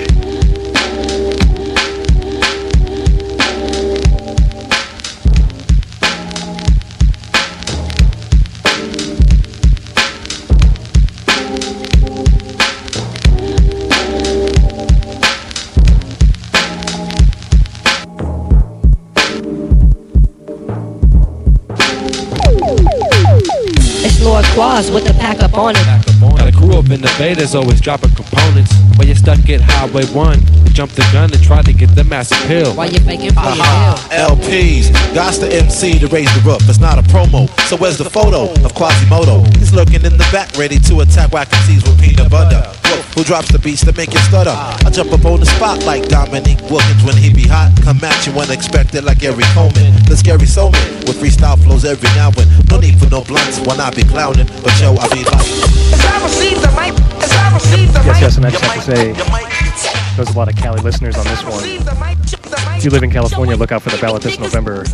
It's 24.57 24.91
with 24.91 25.05
the 25.05 25.15
pack 25.15 25.43
up 25.43 25.55
on 25.55 25.75
it. 25.75 25.85
Got 26.21 26.47
a 26.47 26.53
crew 26.53 26.79
of 26.79 26.91
innovators 26.91 27.57
always 27.57 27.81
dropping 27.81 28.11
components. 28.15 28.73
While 28.95 29.07
you're 29.07 29.17
stuck 29.17 29.49
at 29.51 29.61
Highway 29.61 30.05
1, 30.07 30.41
we 30.63 30.71
jump 30.71 30.93
the 30.93 31.03
gun 31.13 31.33
and 31.33 31.43
try 31.43 31.61
to 31.63 31.73
get 31.73 31.95
the 31.97 32.05
mass 32.05 32.31
appeal. 32.31 32.73
While 32.75 32.91
you 32.91 33.01
faking 33.01 33.33
for 33.33 33.43
your 33.43 33.57
bill. 33.57 34.37
LPs, 34.39 34.93
God's 35.13 35.41
the 35.41 35.53
MC 35.53 35.99
to 35.99 36.07
raise 36.07 36.33
the 36.35 36.41
roof. 36.49 36.69
It's 36.69 36.79
not 36.79 36.99
a 36.99 37.03
promo. 37.03 37.49
So 37.69 37.77
where's 37.77 37.99
the 37.99 38.09
photo 38.09 38.51
of 38.53 38.75
Quasimoto? 38.75 39.45
He's 39.57 39.73
looking 39.73 40.05
in 40.05 40.17
the 40.17 40.29
back, 40.31 40.57
ready 40.57 40.79
to 40.79 41.01
attack 41.01 41.33
whack 41.33 41.49
MCs 41.49 41.83
with 41.83 42.01
peanut 42.01 42.31
butter. 42.31 42.84
Wolf, 42.91 43.15
who 43.15 43.25
drops 43.25 43.51
the 43.53 43.59
beats 43.59 43.85
to 43.85 43.93
make 43.93 44.13
you 44.13 44.21
stutter? 44.21 44.51
I 44.53 44.91
jump 44.91 45.13
up 45.13 45.25
on 45.25 45.41
the 45.41 45.47
spot 45.47 45.85
like 45.85 46.09
Dominique 46.09 46.61
Wilkins 46.71 47.03
when 47.05 47.17
he 47.17 47.33
be 47.33 47.47
hot. 47.47 47.73
Come 47.83 48.03
at 48.05 48.27
you 48.27 48.33
unexpected 48.33 49.05
like 49.05 49.19
Gary 49.19 49.45
Coleman. 49.55 49.93
The 50.09 50.17
scary 50.17 50.47
soulman 50.47 51.05
with 51.07 51.19
freestyle 51.21 51.59
flows 51.63 51.85
every 51.85 52.09
now 52.15 52.31
and. 52.37 52.49
No 52.71 52.79
need 52.81 52.99
for 52.99 53.09
no 53.11 53.23
blunts 53.23 53.59
when 53.67 53.81
I 53.81 53.91
be 53.91 54.03
clowning, 54.05 54.47
but 54.63 54.73
yo, 54.81 54.95
I 54.97 55.09
be 55.13 55.25
like. 55.25 55.47
Yes, 58.05 58.21
yes, 58.21 58.37
and 58.37 58.47
I 58.47 58.51
just 58.51 58.65
have 58.65 58.75
to 58.75 58.83
say, 58.83 59.13
there's 60.17 60.31
a 60.31 60.37
lot 60.39 60.49
of 60.49 60.57
Cali 60.57 60.81
listeners 60.83 61.17
on 61.17 61.25
this 61.25 61.43
one. 61.45 61.63
If 62.77 62.85
you 62.85 62.91
live 62.91 63.03
in 63.03 63.11
California, 63.11 63.57
look 63.57 63.73
out 63.73 63.83
for 63.83 63.91
the 63.91 63.99
ballot 63.99 64.23
this 64.23 64.39
November. 64.39 64.85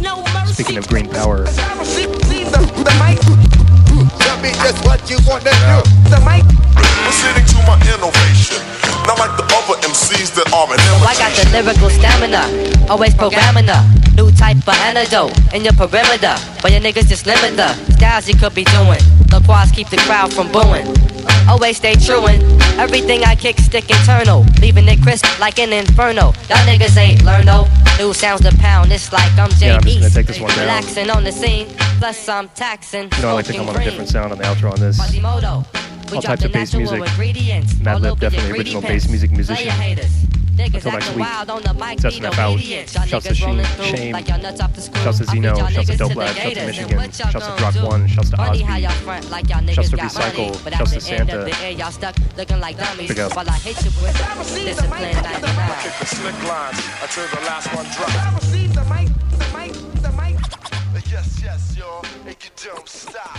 Speaking 0.46 0.76
of 0.78 0.88
green 0.88 1.08
power, 1.08 1.44
Tell 1.46 1.76
me 4.42 4.50
just 4.64 4.80
what 4.84 5.00
you 5.10 5.18
want 5.28 5.44
to 5.44 5.52
do. 5.52 5.78
Proceeding 7.04 7.44
to 7.44 7.58
my 7.66 7.76
innovation. 7.92 8.60
Not 9.06 9.18
like 9.18 9.34
the 9.36 9.44
other 9.44 9.76
MCs 9.88 10.34
that 10.36 10.52
are 10.52 10.68
an 10.68 10.78
Oh, 10.80 11.06
I 11.08 11.14
got 11.16 11.32
the 11.32 11.44
lyrical 11.50 11.90
stamina, 11.90 12.44
always 12.90 13.14
programming 13.14 13.66
the 13.66 13.80
new 14.16 14.30
type 14.32 14.56
of 14.58 14.76
antidote 14.84 15.32
in 15.54 15.64
your 15.64 15.72
perimeter. 15.72 16.36
But 16.62 16.72
your 16.72 16.80
niggas 16.80 17.08
just 17.08 17.26
limit 17.26 17.56
the 17.56 17.72
styles 17.96 18.28
you 18.28 18.34
could 18.34 18.54
be 18.54 18.64
doing. 18.64 19.00
Laquas 19.32 19.72
keep 19.74 19.88
the 19.88 19.96
crowd 19.98 20.32
from 20.32 20.52
booing. 20.52 20.86
Always 21.48 21.76
stay 21.76 21.94
true 21.94 22.26
and 22.26 22.42
everything 22.78 23.24
I 23.24 23.34
kick 23.34 23.58
stick 23.58 23.90
internal, 23.90 24.44
leaving 24.60 24.88
it 24.88 25.02
crisp 25.02 25.26
like 25.40 25.58
an 25.58 25.72
inferno. 25.72 26.32
Y'all 26.48 26.64
niggas 26.66 26.96
ain't 26.96 27.22
learn 27.24 27.46
no 27.46 27.68
new 27.98 28.12
sounds 28.14 28.42
to 28.42 28.56
pound. 28.56 28.92
It's 28.92 29.12
like 29.12 29.30
I'm 29.38 29.50
Jay 29.50 29.68
Yeah, 29.68 29.76
I'm 29.76 29.82
just 29.82 29.98
gonna 30.00 30.10
take 30.10 30.26
this 30.26 30.40
one 30.40 30.50
down. 30.50 30.60
relaxing 30.60 31.10
on 31.10 31.24
the 31.24 31.32
scene. 31.32 31.66
Plus 31.98 32.28
I'm 32.28 32.48
taxing. 32.50 33.08
You 33.16 33.22
know, 33.22 33.30
I 33.30 33.32
like 33.32 33.46
to 33.46 33.52
come 33.52 33.68
on 33.68 33.76
a 33.76 33.84
different 33.84 34.08
sound 34.08 34.32
on 34.32 34.38
the 34.38 34.44
outro 34.44 34.72
on 34.72 34.80
this. 34.80 34.98
All 36.12 36.22
types 36.22 36.44
of 36.44 36.52
bass 36.52 36.74
music. 36.74 37.00
Madlib, 37.00 37.86
All 37.86 37.96
over 37.96 38.06
your 38.06 38.16
definitely 38.16 38.58
original 38.58 38.82
bass 38.82 39.08
music 39.08 39.30
musician. 39.30 39.70
Haters. 40.60 40.84
Niggas 40.84 40.92
acting 40.92 41.18
wild 41.18 41.50
on 41.50 41.62
the 41.62 41.74
mic, 41.74 41.92
It's 41.92 42.02
be 42.02 42.20
SNF 42.22 42.36
the 42.36 42.44
obedience. 42.46 42.94
Y'all 42.94 43.06
to 43.06 43.16
niggas 43.16 43.34
Sheen- 43.36 43.46
rolling 43.48 43.64
through 43.66 43.84
Shame. 43.96 44.12
like 44.12 44.28
y'all 44.28 44.38
nuts 44.40 44.60
off 44.60 44.74
the 44.74 44.80
screw. 44.82 45.02
Shouts 45.02 45.18
to 45.18 45.24
I 45.24 45.26
beat 45.26 45.42
Zeno. 45.42 45.56
y'all 45.56 45.68
Shouts 45.68 45.86
to 45.88 45.96
Dope 45.96 46.12
the 46.12 46.18
Lab. 46.18 46.36
Shouts 46.36 46.54
to 46.54 46.66
Michigan. 46.66 46.96
what 46.96 47.18
y'all 47.18 47.30
Shouts 47.30 47.46
to 47.46 47.56
Drop? 47.56 47.74
One. 47.90 48.06
Shouts 48.08 48.30
to 48.30 48.36
Funny 48.36 48.60
how 48.62 48.72
Osby. 48.74 48.82
y'all 48.82 48.92
front 48.92 49.30
like 49.30 49.48
y'all 49.48 49.58
Shouts 49.66 49.88
niggas 49.88 49.90
to 49.90 49.96
got 49.96 50.10
Recycle. 50.12 50.46
money, 50.50 50.60
but 50.64 50.72
Shouts 50.74 50.92
at 50.92 51.00
to 51.00 51.06
the 51.06 51.12
end 51.16 51.28
Santa. 51.30 51.38
of 51.40 51.44
the 51.50 51.62
year, 51.62 51.70
y'all 51.70 51.90
stuck 51.90 52.16
looking 52.36 52.60
like 52.60 52.76
dummies. 52.76 53.08
Big. 53.08 53.18
While 53.18 53.48
I 53.50 53.58
hit 53.58 53.76
you 53.84 53.90
with 54.02 54.16
discipline 54.54 55.12
99. 55.22 55.80
Kick 55.82 55.98
the 55.98 56.06
slick 56.06 56.38
lines 56.48 56.78
until 57.02 57.26
the 57.28 57.40
last 57.46 57.66
one 57.74 57.86
drops. 57.86 58.14
Yes, 61.10 61.40
yes, 61.42 61.76
y'all. 61.76 62.04
And 62.24 62.36
you 62.42 62.50
don't 62.64 62.88
stop. 62.88 63.36